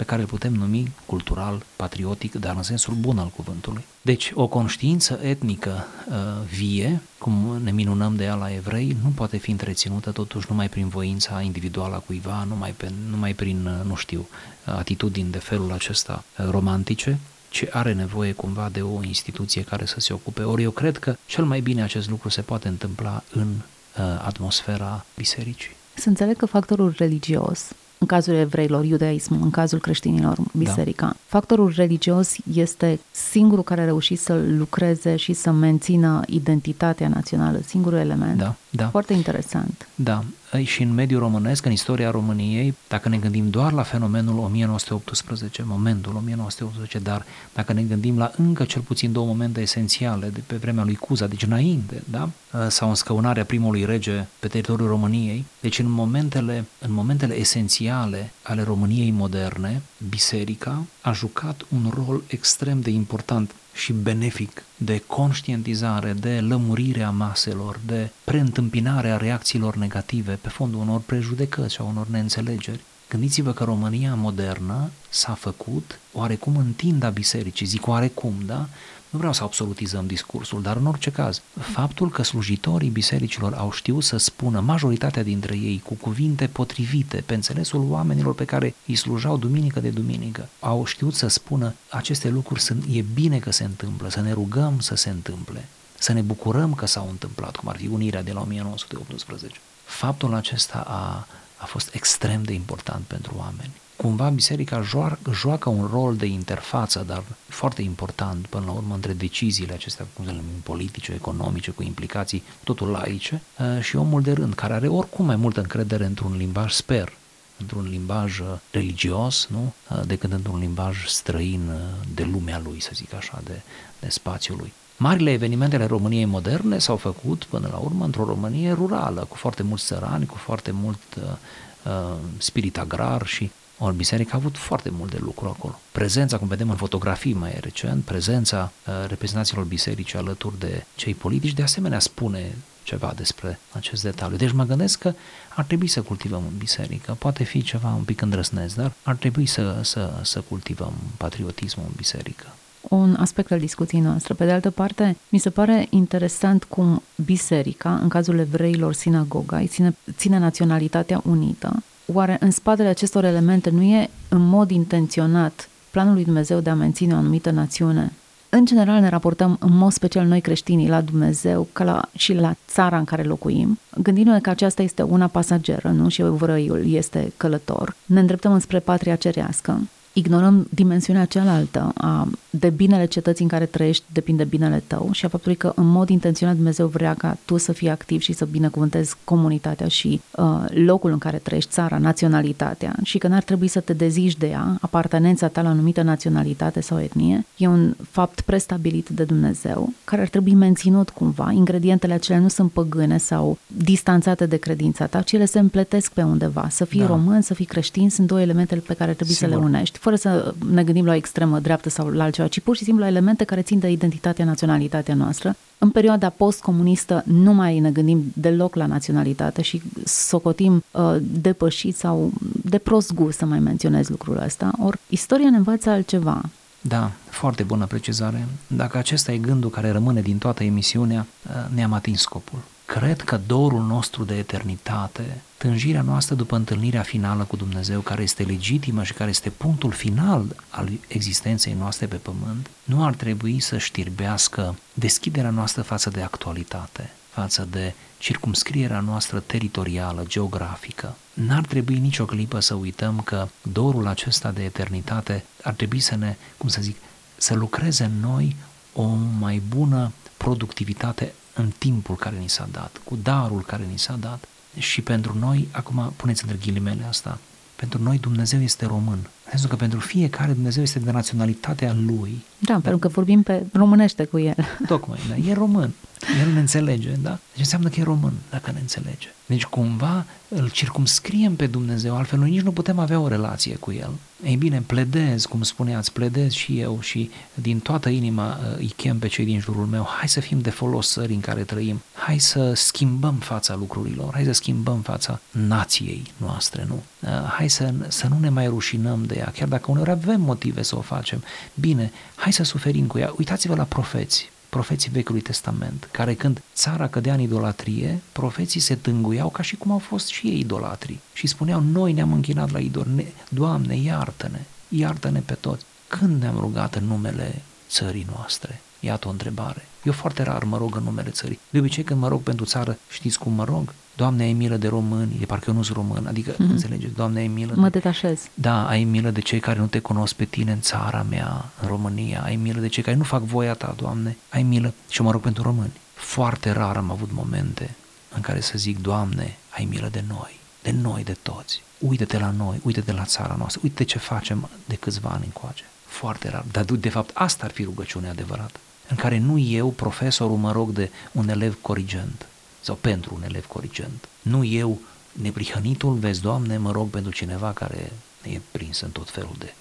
pe 0.03 0.09
care 0.09 0.21
îl 0.21 0.27
putem 0.27 0.53
numi 0.53 0.93
cultural, 1.07 1.63
patriotic, 1.77 2.35
dar 2.35 2.57
în 2.57 2.63
sensul 2.63 2.95
bun 2.95 3.19
al 3.19 3.33
cuvântului. 3.37 3.85
Deci, 4.03 4.33
o 4.35 4.47
conștiință 4.47 5.19
etnică 5.23 5.87
uh, 6.09 6.15
vie, 6.55 7.01
cum 7.19 7.61
ne 7.65 7.71
minunăm 7.71 8.17
de 8.17 8.25
ea 8.25 8.35
la 8.35 8.55
evrei, 8.55 8.97
nu 9.03 9.09
poate 9.09 9.37
fi 9.37 9.51
întreținută 9.51 10.11
totuși 10.11 10.47
numai 10.49 10.69
prin 10.69 10.89
voința 10.89 11.41
individuală 11.41 11.95
a 11.95 11.99
cuiva, 11.99 12.45
numai, 12.49 12.71
pe, 12.77 12.91
numai 13.11 13.33
prin, 13.33 13.67
uh, 13.67 13.87
nu 13.89 13.95
știu, 13.95 14.29
atitudini 14.65 15.31
de 15.31 15.39
felul 15.39 15.73
acesta 15.73 16.25
uh, 16.39 16.47
romantice, 16.51 17.19
ci 17.49 17.65
are 17.71 17.93
nevoie 17.93 18.33
cumva 18.33 18.69
de 18.73 18.83
o 18.83 19.03
instituție 19.03 19.63
care 19.63 19.85
să 19.85 20.01
se 20.01 20.13
ocupe. 20.13 20.43
Ori 20.43 20.63
eu 20.63 20.71
cred 20.71 20.99
că 20.99 21.17
cel 21.27 21.45
mai 21.45 21.61
bine 21.61 21.83
acest 21.83 22.09
lucru 22.11 22.29
se 22.29 22.41
poate 22.41 22.69
întâmpla 22.69 23.23
în 23.33 23.49
uh, 23.49 24.03
atmosfera 24.25 25.05
bisericii. 25.17 25.77
Să 25.95 26.09
înțeleg 26.09 26.37
că 26.37 26.47
factorul 26.47 26.95
religios 26.97 27.71
în 28.03 28.09
cazul 28.09 28.35
evreilor, 28.35 28.85
iudaismul, 28.85 29.39
în 29.43 29.51
cazul 29.51 29.79
creștinilor, 29.79 30.39
biserica. 30.53 31.07
Da. 31.07 31.17
Factorul 31.27 31.73
religios 31.77 32.35
este 32.53 33.01
singurul 33.11 33.65
care 33.65 33.81
a 33.81 33.85
reușit 33.85 34.21
să 34.21 34.41
lucreze 34.57 35.17
și 35.17 35.33
să 35.33 35.51
mențină 35.51 36.21
identitatea 36.27 37.09
națională, 37.09 37.61
singurul 37.67 37.99
element. 37.99 38.39
Da, 38.39 38.55
da. 38.71 38.89
Foarte 38.89 39.13
interesant. 39.13 39.89
Da, 39.95 40.25
și 40.61 40.83
în 40.83 40.95
mediul 40.95 41.21
românesc, 41.21 41.65
în 41.65 41.73
istoria 41.73 42.11
României, 42.11 42.75
dacă 42.89 43.09
ne 43.09 43.17
gândim 43.17 43.51
doar 43.51 43.73
la 43.73 43.83
fenomenul 43.83 44.39
1918, 44.39 45.63
momentul 45.67 46.15
1918, 46.17 46.99
dar 46.99 47.25
dacă 47.55 47.73
ne 47.73 47.83
gândim 47.83 48.19
la 48.19 48.33
încă 48.37 48.65
cel 48.65 48.81
puțin 48.81 49.13
două 49.13 49.27
momente 49.27 49.61
esențiale 49.61 50.29
de 50.29 50.41
pe 50.47 50.57
vremea 50.57 50.85
lui 50.85 50.95
Cuza, 50.95 51.27
deci 51.27 51.43
înainte, 51.43 52.03
da? 52.11 52.29
sau 52.69 52.89
în 52.89 52.95
scăunarea 52.95 53.45
primului 53.45 53.85
rege 53.85 54.27
pe 54.39 54.49
teritoriul 54.49 54.89
României, 54.89 55.45
deci 55.61 55.79
în 55.79 55.91
momentele, 55.91 56.65
în 56.79 56.93
momentele 56.93 57.35
esențiale 57.35 58.33
ale 58.43 58.63
României 58.63 59.11
moderne, 59.11 59.83
biserica 60.09 60.83
a 61.01 61.13
jucat 61.13 61.67
un 61.69 61.93
rol 61.95 62.23
extrem 62.27 62.81
de 62.81 62.91
important 62.91 63.55
și 63.73 63.93
benefic 63.93 64.65
de 64.77 65.03
conștientizare, 65.07 66.13
de 66.13 66.41
lămurire 66.41 67.03
a 67.03 67.11
maselor, 67.11 67.81
de 67.87 68.11
preîntâmpinare 68.25 69.11
a 69.11 69.17
reacțiilor 69.17 69.77
negative 69.77 70.39
pe 70.41 70.49
fondul 70.49 70.81
unor 70.81 71.01
prejudecăți 71.01 71.75
sau 71.75 71.89
unor 71.89 72.07
neînțelegeri. 72.07 72.81
Gândiți-vă 73.09 73.53
că 73.53 73.65
România 73.65 74.15
modernă 74.15 74.91
s-a 75.09 75.35
făcut 75.35 75.99
oarecum 76.13 76.57
în 76.57 76.73
tinda 76.73 77.09
bisericii, 77.09 77.67
zic 77.67 77.87
oarecum, 77.87 78.35
da? 78.47 78.69
Nu 79.13 79.19
vreau 79.19 79.33
să 79.33 79.43
absolutizăm 79.43 80.07
discursul, 80.07 80.63
dar 80.63 80.77
în 80.77 80.87
orice 80.87 81.11
caz, 81.11 81.43
faptul 81.61 82.11
că 82.11 82.23
slujitorii 82.23 82.89
bisericilor 82.89 83.55
au 83.55 83.73
știut 83.73 84.05
să 84.05 84.17
spună 84.17 84.61
majoritatea 84.61 85.23
dintre 85.23 85.57
ei 85.57 85.83
cu 85.85 85.95
cuvinte 85.95 86.47
potrivite 86.47 87.23
pe 87.27 87.35
înțelesul 87.35 87.87
oamenilor 87.91 88.35
pe 88.35 88.45
care 88.45 88.75
îi 88.87 88.95
slujau 88.95 89.37
duminică 89.37 89.81
de 89.81 89.89
duminică, 89.89 90.49
au 90.61 90.85
știut 90.85 91.15
să 91.15 91.27
spună 91.27 91.75
aceste 91.89 92.29
lucruri 92.29 92.61
sunt, 92.61 92.85
e 92.91 93.01
bine 93.15 93.39
că 93.39 93.51
se 93.51 93.65
întâmplă, 93.65 94.09
să 94.09 94.21
ne 94.21 94.33
rugăm 94.33 94.81
să 94.81 94.95
se 94.95 95.11
întâmple, 95.11 95.69
să 95.99 96.13
ne 96.13 96.21
bucurăm 96.21 96.75
că 96.75 96.87
s-au 96.87 97.09
întâmplat, 97.11 97.57
cum 97.57 97.69
ar 97.69 97.77
fi 97.77 97.87
unirea 97.87 98.23
de 98.23 98.33
la 98.33 98.41
1918. 98.41 99.61
Faptul 99.85 100.35
acesta 100.35 100.85
a, 100.87 101.27
a 101.57 101.65
fost 101.65 101.95
extrem 101.95 102.43
de 102.43 102.53
important 102.53 103.05
pentru 103.05 103.35
oameni 103.37 103.73
cumva 104.03 104.29
biserica 104.29 104.81
joacă, 104.81 105.19
joacă 105.33 105.69
un 105.69 105.89
rol 105.93 106.17
de 106.17 106.27
interfață, 106.27 107.05
dar 107.07 107.23
foarte 107.49 107.83
important 107.83 108.47
până 108.47 108.65
la 108.67 108.73
urmă 108.73 108.95
între 108.95 109.13
deciziile 109.13 109.73
acestea, 109.73 110.07
cum 110.13 110.25
să 110.25 110.35
politice, 110.63 111.13
economice, 111.13 111.71
cu 111.71 111.83
implicații 111.83 112.43
totul 112.65 112.89
laice, 112.89 113.43
uh, 113.59 113.83
și 113.83 113.97
omul 113.97 114.23
de 114.23 114.33
rând, 114.33 114.55
care 114.55 114.73
are 114.73 114.89
oricum 114.89 115.25
mai 115.25 115.37
multă 115.37 115.61
încredere 115.61 116.05
într-un 116.05 116.37
limbaj, 116.37 116.73
sper, 116.73 117.13
într-un 117.59 117.87
limbaj 117.91 118.39
uh, 118.39 118.47
religios, 118.71 119.49
nu? 119.51 119.73
Uh, 119.91 120.01
decât 120.07 120.33
într-un 120.33 120.59
limbaj 120.59 121.07
străin 121.07 121.71
de 122.15 122.23
lumea 122.33 122.61
lui, 122.65 122.81
să 122.81 122.91
zic 122.95 123.15
așa, 123.15 123.41
de, 123.45 123.61
de 124.01 124.09
spațiul 124.09 124.57
lui. 124.59 124.73
Marile 124.97 125.33
evenimentele 125.33 125.87
României 125.87 126.25
moderne 126.25 126.79
s-au 126.79 126.97
făcut 126.97 127.45
până 127.45 127.69
la 127.71 127.79
urmă 127.79 128.05
într-o 128.05 128.25
Românie 128.25 128.73
rurală, 128.73 129.27
cu 129.29 129.37
foarte 129.37 129.63
mulți 129.63 129.85
țărani, 129.85 130.27
cu 130.27 130.37
foarte 130.37 130.71
mult 130.71 131.01
uh, 131.17 132.17
spirit 132.39 132.79
agrar 132.79 133.27
și 133.27 133.51
Ori 133.79 133.97
biserica 133.97 134.33
a 134.33 134.37
avut 134.37 134.57
foarte 134.57 134.91
mult 134.91 135.11
de 135.11 135.19
lucru 135.21 135.49
acolo. 135.49 135.81
Prezența, 135.93 136.39
cum 136.39 136.49
vedem 136.49 136.71
în 136.71 136.77
fotografii 136.77 137.33
mai 137.33 137.59
recent, 137.61 138.05
prezența 138.05 138.73
uh, 138.87 139.09
reprezentanților 139.09 139.65
bisericii 139.65 140.19
alături 140.19 140.59
de 140.59 140.85
cei 140.95 141.15
politici, 141.15 141.53
de 141.53 141.63
asemenea 141.63 141.99
spune 141.99 142.55
ceva 142.83 143.13
despre 143.17 143.59
acest 143.73 144.03
detaliu. 144.03 144.37
Deci 144.37 144.53
mă 144.53 144.65
gândesc 144.65 144.99
că 144.99 145.15
ar 145.49 145.65
trebui 145.65 145.87
să 145.87 146.03
cultivăm 146.03 146.43
în 146.51 146.59
biserică. 146.59 147.17
Poate 147.19 147.45
fi 147.45 147.63
ceva 147.63 147.89
un 147.89 148.03
pic 148.03 148.21
îndrăsneț, 148.21 148.73
dar 148.73 148.93
ar 149.03 149.15
trebui 149.15 149.47
să, 149.47 149.81
să, 149.83 150.13
să 150.23 150.41
cultivăm 150.41 150.93
patriotismul 151.17 151.85
în 151.89 151.95
biserică 151.97 152.47
un 152.89 153.17
aspect 153.19 153.51
al 153.51 153.59
discuției 153.59 154.01
noastre. 154.01 154.35
Pe 154.35 154.45
de 154.45 154.53
altă 154.53 154.71
parte, 154.71 155.17
mi 155.29 155.39
se 155.39 155.51
pare 155.51 155.87
interesant 155.91 156.65
cum 156.65 157.03
biserica, 157.25 157.95
în 157.95 158.09
cazul 158.09 158.39
evreilor 158.39 158.95
sinagoga, 158.95 159.67
ține, 159.67 159.97
ține 160.17 160.39
naționalitatea 160.39 161.21
unită. 161.25 161.83
Oare 162.07 162.37
în 162.41 162.51
spatele 162.51 162.89
acestor 162.89 163.25
elemente 163.25 163.71
nu 163.71 163.83
e 163.83 164.11
în 164.29 164.47
mod 164.47 164.71
intenționat 164.71 165.69
planul 165.91 166.15
lui 166.15 166.25
Dumnezeu 166.25 166.61
de 166.61 166.71
a 166.71 166.75
menține 166.75 167.15
o 167.15 167.17
anumită 167.17 167.51
națiune? 167.51 168.13
În 168.49 168.65
general 168.65 169.01
ne 169.01 169.09
raportăm 169.09 169.57
în 169.61 169.77
mod 169.77 169.93
special 169.93 170.27
noi 170.27 170.41
creștinii 170.41 170.89
la 170.89 171.01
Dumnezeu 171.01 171.69
ca 171.73 171.85
la, 171.85 172.09
și 172.17 172.35
la 172.35 172.55
țara 172.69 172.99
în 172.99 173.05
care 173.05 173.23
locuim, 173.23 173.79
gândindu-ne 174.03 174.41
că 174.41 174.51
aceasta 174.51 174.83
este 174.83 175.03
una 175.03 175.27
pasageră, 175.27 175.89
nu? 175.89 176.09
Și 176.09 176.21
evrăiul 176.21 176.93
este 176.93 177.33
călător. 177.37 177.97
Ne 178.07 178.21
îndreptăm 178.21 178.53
înspre 178.53 178.79
patria 178.79 179.17
cerească 179.17 179.81
ignorăm 180.13 180.67
dimensiunea 180.71 181.25
cealaltă 181.25 181.93
a 181.95 182.29
de 182.51 182.71
binele 182.71 183.05
cetății 183.05 183.45
în 183.45 183.51
care 183.51 183.67
trăiești 183.67 184.05
depinde 184.13 184.45
binele 184.45 184.83
tău 184.87 185.09
și 185.13 185.25
a 185.25 185.29
faptului 185.29 185.57
că 185.57 185.73
în 185.77 185.87
mod 185.87 186.09
intenționat 186.09 186.55
Dumnezeu 186.55 186.87
vrea 186.87 187.15
ca 187.15 187.37
tu 187.45 187.57
să 187.57 187.73
fii 187.73 187.89
activ 187.89 188.21
și 188.21 188.33
să 188.33 188.45
binecuvântezi 188.45 189.15
comunitatea 189.25 189.89
și 189.89 190.21
uh, 190.31 190.65
locul 190.69 191.11
în 191.11 191.19
care 191.19 191.37
trăiești, 191.37 191.71
țara, 191.71 191.99
naționalitatea 191.99 192.95
și 193.03 193.19
că 193.19 193.29
n-ar 193.29 193.43
trebui 193.43 193.69
să 193.69 193.81
te 193.81 193.93
dezici 193.93 194.37
de 194.37 194.47
ea, 194.47 194.77
apartenența 194.81 195.49
ta 195.49 195.63
la 195.63 195.69
anumită 195.69 196.03
naționalitate 196.03 196.81
sau 196.81 197.01
etnie, 197.01 197.45
e 197.57 197.67
un 197.67 197.95
fapt 198.11 198.41
prestabilit 198.41 199.09
de 199.09 199.25
Dumnezeu 199.25 199.93
care 200.05 200.23
ar 200.23 200.29
trebui 200.29 200.55
menținut 200.55 201.11
cumva. 201.11 201.51
Ingredientele 201.51 202.13
acelea 202.13 202.41
nu 202.41 202.49
sunt 202.49 202.71
păgâne 202.73 203.19
sau 203.19 203.59
distanțate 203.67 204.47
de 204.47 204.57
credința 204.57 205.07
ta, 205.07 205.23
ci 205.23 205.33
ele 205.33 205.45
se 205.45 205.59
împletesc 205.59 206.13
pe 206.13 206.23
undeva. 206.23 206.69
Să 206.71 206.85
fii 206.85 207.01
da. 207.01 207.07
român, 207.07 207.41
să 207.41 207.55
fii 207.55 207.65
creștin 207.65 208.11
sunt 208.11 208.27
două 208.27 208.41
elemente 208.41 208.77
pe 208.77 208.95
care 208.95 209.13
trebuie 209.13 209.37
Sigur. 209.37 209.53
să 209.53 209.59
le 209.59 209.65
unești 209.65 209.99
fără 210.03 210.17
să 210.17 210.55
ne 210.71 210.85
gândim 210.85 211.05
la 211.05 211.13
o 211.13 211.15
extremă 211.15 211.59
dreaptă 211.59 211.89
sau 211.89 212.09
la 212.09 212.25
altceva, 212.25 212.49
ci 212.49 212.61
pur 212.61 212.77
și 212.77 212.85
simplu 212.85 213.03
la 213.03 213.09
elemente 213.09 213.45
care 213.45 213.63
țin 213.63 213.79
de 213.79 213.91
identitatea, 213.91 214.45
naționalitatea 214.45 215.15
noastră. 215.15 215.57
În 215.79 215.91
perioada 215.91 216.29
postcomunistă 216.29 217.23
nu 217.27 217.53
mai 217.53 217.79
ne 217.79 217.91
gândim 217.91 218.33
deloc 218.35 218.75
la 218.75 218.87
naționalitate 218.87 219.63
și 219.63 219.83
socotim 220.05 220.85
uh, 220.91 221.17
depășit 221.21 221.97
sau 221.97 222.33
de 222.65 222.79
prost 222.79 223.13
gust 223.13 223.39
să 223.39 223.45
mai 223.45 223.59
menționez 223.59 224.09
lucrul 224.09 224.43
ăsta. 224.45 224.73
Ori 224.79 224.99
istoria 225.09 225.51
ne 225.51 225.57
învață 225.57 225.91
altceva. 225.91 226.41
Da, 226.81 227.11
foarte 227.29 227.63
bună 227.63 227.87
precizare. 227.87 228.47
Dacă 228.67 228.99
acesta 228.99 229.33
e 229.33 229.39
gândul 229.39 229.71
care 229.71 229.91
rămâne 229.91 230.21
din 230.21 230.39
toată 230.39 230.65
emisiunea, 230.65 231.27
uh, 231.47 231.75
ne-am 231.75 231.93
atins 231.93 232.21
scopul. 232.21 232.59
Cred 232.85 233.21
că 233.21 233.41
dorul 233.47 233.83
nostru 233.83 234.25
de 234.25 234.35
eternitate, 234.35 235.43
tânjirea 235.63 236.03
noastră 236.03 236.35
după 236.35 236.57
întâlnirea 236.57 237.03
finală 237.03 237.45
cu 237.45 237.57
Dumnezeu, 237.57 238.01
care 238.01 238.23
este 238.23 238.43
legitimă 238.43 239.03
și 239.03 239.13
care 239.13 239.31
este 239.31 239.51
punctul 239.51 239.93
final 239.93 240.57
al 240.69 240.89
existenței 241.09 241.73
noastre 241.73 242.07
pe 242.07 242.17
pământ, 242.17 242.71
nu 242.85 243.05
ar 243.05 243.15
trebui 243.15 243.61
să 243.61 243.79
știrbească 243.79 244.77
deschiderea 244.95 245.51
noastră 245.51 245.83
față 245.83 246.11
de 246.11 246.23
actualitate, 246.23 247.11
față 247.31 247.69
de 247.71 247.95
circumscrierea 248.19 249.01
noastră 249.01 249.41
teritorială, 249.41 250.25
geografică. 250.27 251.17
N-ar 251.35 251.67
trebui 251.67 251.99
nicio 251.99 252.25
clipă 252.25 252.61
să 252.61 252.75
uităm 252.75 253.21
că 253.21 253.49
dorul 253.63 254.07
acesta 254.07 254.51
de 254.51 254.63
eternitate 254.63 255.45
ar 255.63 255.73
trebui 255.73 256.01
să 256.01 256.17
ne, 256.17 256.37
cum 256.57 256.69
să 256.69 256.81
zic, 256.81 256.97
să 257.37 257.55
lucreze 257.55 258.05
în 258.05 258.21
noi 258.21 258.57
o 258.93 259.07
mai 259.39 259.63
bună 259.69 260.13
productivitate 260.37 261.33
în 261.55 261.71
timpul 261.79 262.15
care 262.15 262.37
ni 262.37 262.49
s-a 262.49 262.69
dat, 262.71 263.01
cu 263.05 263.19
darul 263.23 263.63
care 263.63 263.85
ni 263.91 263.99
s-a 263.99 264.17
dat. 264.21 264.45
Și 264.79 265.01
pentru 265.01 265.37
noi, 265.39 265.69
acum 265.71 266.13
puneți 266.17 266.43
între 266.43 266.59
ghilimele 266.63 267.05
asta, 267.09 267.39
pentru 267.77 268.03
noi 268.03 268.19
Dumnezeu 268.19 268.61
este 268.61 268.87
român. 268.87 269.19
În 269.19 269.51
sensul 269.51 269.69
că 269.69 269.77
pentru 269.77 269.99
fiecare 269.99 270.53
Dumnezeu 270.53 270.83
este 270.83 270.99
de 270.99 271.11
naționalitatea 271.11 271.97
lui. 272.07 272.45
Da, 272.59 272.73
pentru 272.73 272.99
că 272.99 273.09
vorbim 273.09 273.43
pe 273.43 273.67
românește 273.73 274.25
cu 274.25 274.39
el. 274.39 274.55
Tocmai, 274.87 275.19
da, 275.29 275.37
e 275.37 275.53
român. 275.53 275.93
El 276.41 276.53
ne 276.53 276.61
înțelege, 276.61 277.11
da? 277.11 277.31
Deci 277.31 277.59
înseamnă 277.59 277.89
că 277.89 278.01
e 278.01 278.03
român 278.03 278.33
dacă 278.51 278.71
ne 278.71 278.81
înțelege. 278.81 279.29
Deci 279.47 279.65
cumva 279.65 280.27
îl 280.49 280.69
circumscriem 280.69 281.57
pe 281.57 281.67
Dumnezeu, 281.67 282.17
altfel 282.17 282.39
noi 282.39 282.51
nici 282.51 282.61
nu 282.61 282.73
putem 282.73 282.99
avea 282.99 283.21
o 283.21 283.29
relație 283.29 283.75
cu 283.75 283.93
El. 283.93 284.11
Ei 284.45 284.57
bine, 284.57 284.83
pledez, 284.87 285.45
cum 285.45 285.63
spuneați, 285.63 286.13
pledez 286.13 286.53
și 286.53 286.81
eu 286.81 287.01
și 287.01 287.31
din 287.55 287.79
toată 287.79 288.09
inima 288.09 288.59
uh, 288.59 288.77
îi 288.77 288.93
chem 288.97 289.19
pe 289.19 289.27
cei 289.27 289.45
din 289.45 289.61
jurul 289.61 289.87
meu, 289.87 290.07
hai 290.19 290.29
să 290.29 290.41
fim 290.41 290.61
de 290.61 290.71
folos 290.71 291.13
țării 291.13 291.35
în 291.35 291.41
care 291.41 291.63
trăim, 291.63 292.03
hai 292.13 292.39
să 292.39 292.73
schimbăm 292.75 293.35
fața 293.35 293.75
lucrurilor, 293.75 294.33
hai 294.33 294.45
să 294.45 294.53
schimbăm 294.53 295.01
fața 295.01 295.41
nației 295.51 296.33
noastre, 296.37 296.85
nu? 296.89 297.03
Uh, 297.21 297.29
hai 297.49 297.71
să, 297.71 297.95
să 298.09 298.27
nu 298.29 298.39
ne 298.39 298.49
mai 298.49 298.67
rușinăm 298.67 299.25
de 299.25 299.35
ea, 299.39 299.53
chiar 299.55 299.69
dacă 299.69 299.91
uneori 299.91 300.11
avem 300.11 300.41
motive 300.41 300.83
să 300.83 300.97
o 300.97 301.01
facem. 301.01 301.43
Bine, 301.75 302.13
hai 302.35 302.53
să 302.53 302.63
suferim 302.63 303.07
cu 303.07 303.19
ea. 303.19 303.33
Uitați-vă 303.37 303.75
la 303.75 303.85
profeți, 303.85 304.51
profeții 304.77 305.11
Vechiului 305.11 305.41
Testament, 305.41 306.09
care 306.11 306.35
când 306.35 306.63
țara 306.75 307.09
cădea 307.09 307.35
în 307.35 307.41
idolatrie, 307.41 308.23
profeții 308.33 308.81
se 308.81 308.95
tânguiau 308.95 309.49
ca 309.49 309.63
și 309.63 309.77
cum 309.77 309.91
au 309.91 309.99
fost 309.99 310.27
și 310.27 310.47
ei 310.47 310.59
idolatrii 310.59 311.21
și 311.33 311.47
spuneau, 311.47 311.81
noi 311.81 312.13
ne-am 312.13 312.33
închinat 312.33 312.71
la 312.71 312.79
idol, 312.79 313.07
ne, 313.15 313.25
Doamne, 313.49 313.97
iartă-ne, 313.97 314.61
iartă-ne 314.89 315.41
pe 315.41 315.55
toți. 315.55 315.85
Când 316.09 316.41
ne-am 316.41 316.59
rugat 316.59 316.95
în 316.95 317.05
numele 317.05 317.63
țării 317.89 318.27
noastre? 318.35 318.81
Iată 319.01 319.29
o 319.29 319.31
întrebare. 319.31 319.87
Eu 320.03 320.13
foarte 320.13 320.43
rar 320.43 320.65
mă 320.65 320.77
rog 320.77 320.97
în 320.97 321.03
numele 321.03 321.31
țării. 321.31 321.59
De 321.71 321.79
obicei 321.79 322.05
când 322.05 322.21
mă 322.21 322.29
rog 322.29 322.43
pentru 322.43 322.65
țară, 322.65 322.99
știți 323.09 323.39
cum 323.39 323.53
mă 323.53 323.65
rog? 323.65 323.95
Doamne, 324.17 324.43
ai 324.43 324.53
milă 324.53 324.77
de 324.77 324.89
români, 324.89 325.39
e 325.41 325.45
parcă 325.45 325.65
eu 325.69 325.75
nu 325.75 325.83
sunt 325.83 325.97
român, 325.97 326.27
adică, 326.27 326.53
mm-hmm. 326.53 326.71
înțelegeți, 326.71 327.15
Doamne, 327.15 327.41
ai 327.41 327.47
milă 327.47 327.73
Mă 327.77 327.89
de... 327.89 327.99
detașez. 327.99 328.41
Da, 328.55 328.87
ai 328.87 329.05
milă 329.05 329.31
de 329.31 329.41
cei 329.41 329.61
care 329.61 329.79
nu 329.79 329.87
te 329.87 329.99
cunosc 329.99 330.35
pe 330.35 330.45
tine 330.45 330.73
în 330.73 330.81
țara 330.81 331.27
mea, 331.29 331.65
în 331.81 331.89
România, 331.89 332.43
ai 332.45 332.57
milă 332.57 332.81
de 332.81 332.89
cei 332.89 333.03
care 333.03 333.17
nu 333.17 333.23
fac 333.23 333.43
voia 333.43 333.75
ta, 333.75 333.95
Doamne, 333.97 334.37
ai 334.49 334.63
milă 334.63 334.95
și 335.09 335.23
mă 335.23 335.31
rog 335.31 335.41
pentru 335.41 335.63
români. 335.63 335.93
Foarte 336.15 336.71
rar 336.71 336.97
am 336.97 337.11
avut 337.11 337.33
momente 337.33 337.95
în 338.35 338.41
care 338.41 338.61
să 338.61 338.73
zic, 338.77 339.01
Doamne, 339.01 339.57
ai 339.71 339.85
milă 339.91 340.09
de 340.11 340.25
noi, 340.29 340.61
de 340.83 340.91
noi, 340.91 341.25
de 341.25 341.37
toți. 341.43 341.83
Uite-te 341.99 342.39
la 342.39 342.51
noi, 342.51 342.81
uite-te 342.83 343.13
la 343.13 343.25
țara 343.25 343.55
noastră, 343.59 343.81
uite 343.85 344.05
ce 344.05 344.19
facem 344.19 344.69
de 344.85 344.95
câțiva 344.95 345.29
ani 345.29 345.45
încoace. 345.45 345.85
Foarte 346.07 346.49
rar, 346.49 346.65
dar 346.73 346.85
de 346.85 347.09
fapt 347.09 347.31
asta 347.35 347.65
ar 347.65 347.71
fi 347.71 347.85
rugăciunea 347.85 348.31
adevărată, 348.31 348.81
în 349.09 349.17
care 349.17 349.39
nu 349.39 349.59
eu, 349.59 349.91
profesorul, 349.91 350.57
mă 350.57 350.73
rog 350.73 350.91
de 350.91 351.11
un 351.33 351.49
elev 351.49 351.79
corigent, 351.81 352.47
sau 352.81 352.95
pentru 352.95 353.35
un 353.35 353.43
elev 353.43 353.67
corigent. 353.67 354.29
Nu 354.43 354.65
eu, 354.65 355.01
neprihănitul, 355.33 356.15
vezi, 356.15 356.41
Doamne, 356.41 356.77
mă 356.77 356.91
rog 356.91 357.11
pentru 357.11 357.33
cineva 357.33 357.73
care 357.73 358.13
e 358.43 358.61
prins 358.71 359.01
în 359.01 359.11
tot 359.11 359.31
felul 359.31 359.55
de 359.59 359.75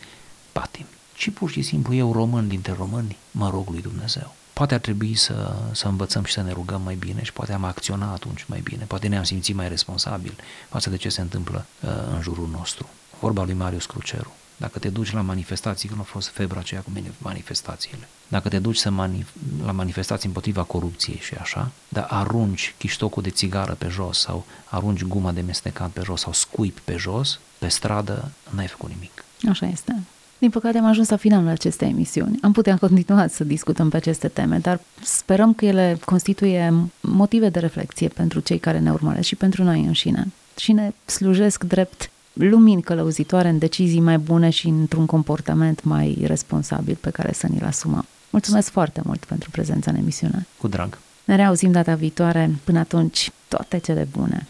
patim, 0.51 0.85
ci 1.15 1.29
pur 1.29 1.49
și 1.51 1.61
simplu 1.61 1.93
eu, 1.93 2.11
român 2.11 2.47
dintre 2.47 2.73
români, 2.77 3.17
mă 3.31 3.49
rog 3.49 3.69
lui 3.69 3.81
Dumnezeu. 3.81 4.35
Poate 4.53 4.73
ar 4.73 4.79
trebui 4.79 5.15
să, 5.15 5.55
să 5.71 5.87
învățăm 5.87 6.23
și 6.23 6.33
să 6.33 6.41
ne 6.41 6.51
rugăm 6.51 6.81
mai 6.81 6.95
bine 6.95 7.23
și 7.23 7.33
poate 7.33 7.53
am 7.53 7.63
acționat 7.63 8.13
atunci 8.13 8.45
mai 8.47 8.59
bine, 8.59 8.83
poate 8.83 9.07
ne-am 9.07 9.23
simțit 9.23 9.55
mai 9.55 9.67
responsabil 9.67 10.35
față 10.69 10.89
de 10.89 10.97
ce 10.97 11.09
se 11.09 11.21
întâmplă 11.21 11.65
uh, 11.81 11.89
în 12.13 12.21
jurul 12.21 12.47
nostru. 12.51 12.89
Vorba 13.19 13.43
lui 13.43 13.53
Marius 13.53 13.85
Cruceru. 13.85 14.33
Dacă 14.61 14.79
te 14.79 14.89
duci 14.89 15.11
la 15.11 15.21
manifestații, 15.21 15.87
când 15.89 16.01
a 16.01 16.03
fost 16.03 16.27
febra 16.27 16.59
aceea 16.59 16.81
cu 16.81 16.91
manifestațiile, 17.17 18.07
dacă 18.27 18.49
te 18.49 18.59
duci 18.59 18.77
să 18.77 18.89
manif- 18.89 19.63
la 19.65 19.71
manifestații 19.71 20.27
împotriva 20.27 20.63
corupției 20.63 21.17
și 21.17 21.33
așa, 21.33 21.71
dar 21.89 22.07
arunci 22.09 22.75
chiștocul 22.77 23.23
de 23.23 23.29
țigară 23.29 23.73
pe 23.73 23.87
jos 23.87 24.19
sau 24.19 24.45
arunci 24.65 25.03
guma 25.03 25.31
de 25.31 25.41
mestecat 25.41 25.89
pe 25.89 26.01
jos 26.03 26.21
sau 26.21 26.33
scuip 26.33 26.79
pe 26.79 26.95
jos, 26.95 27.39
pe 27.57 27.67
stradă, 27.67 28.31
n-ai 28.49 28.67
făcut 28.67 28.89
nimic. 28.89 29.23
Așa 29.49 29.65
este. 29.65 30.03
Din 30.37 30.49
păcate 30.49 30.77
am 30.77 30.85
ajuns 30.85 31.09
la 31.09 31.15
finalul 31.15 31.47
acestei 31.47 31.89
emisiuni. 31.89 32.39
Am 32.41 32.51
putea 32.51 32.77
continua 32.77 33.27
să 33.27 33.43
discutăm 33.43 33.89
pe 33.89 33.97
aceste 33.97 34.27
teme, 34.27 34.57
dar 34.57 34.79
sperăm 35.03 35.53
că 35.53 35.65
ele 35.65 35.99
constituie 36.05 36.73
motive 37.01 37.49
de 37.49 37.59
reflexie 37.59 38.07
pentru 38.07 38.39
cei 38.39 38.57
care 38.57 38.79
ne 38.79 38.91
urmăresc 38.91 39.27
și 39.27 39.35
pentru 39.35 39.63
noi 39.63 39.85
înșine 39.85 40.27
și 40.57 40.71
ne 40.71 40.91
slujesc 41.05 41.63
drept 41.63 42.09
lumini 42.33 42.81
călăuzitoare 42.81 43.49
în 43.49 43.57
decizii 43.57 43.99
mai 43.99 44.17
bune 44.17 44.49
și 44.49 44.67
într-un 44.67 45.05
comportament 45.05 45.83
mai 45.83 46.17
responsabil 46.25 46.97
pe 47.01 47.09
care 47.09 47.33
să 47.33 47.47
ni-l 47.47 47.65
asumăm. 47.65 48.05
Mulțumesc 48.29 48.69
foarte 48.69 49.01
mult 49.03 49.25
pentru 49.25 49.49
prezența 49.49 49.91
în 49.91 49.97
emisiune. 49.97 50.47
Cu 50.57 50.67
drag. 50.67 50.97
Ne 51.23 51.35
reauzim 51.35 51.71
data 51.71 51.95
viitoare. 51.95 52.51
Până 52.63 52.79
atunci, 52.79 53.31
toate 53.47 53.77
cele 53.77 54.07
bune. 54.11 54.47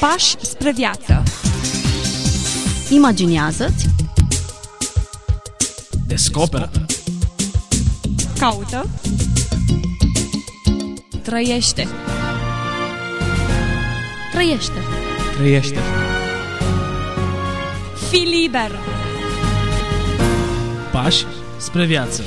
Pași 0.00 0.36
spre 0.40 0.72
viață. 0.72 1.22
Imaginează-ți. 2.90 3.86
Descoperă. 6.06 6.70
Caută. 8.38 8.88
Trăiește. 11.22 11.88
Trăiește. 14.32 14.80
Trăiește. 15.36 15.78
Fii 18.10 18.24
liber! 18.40 18.70
Pași 20.92 21.24
spre 21.56 21.84
viață. 21.84 22.22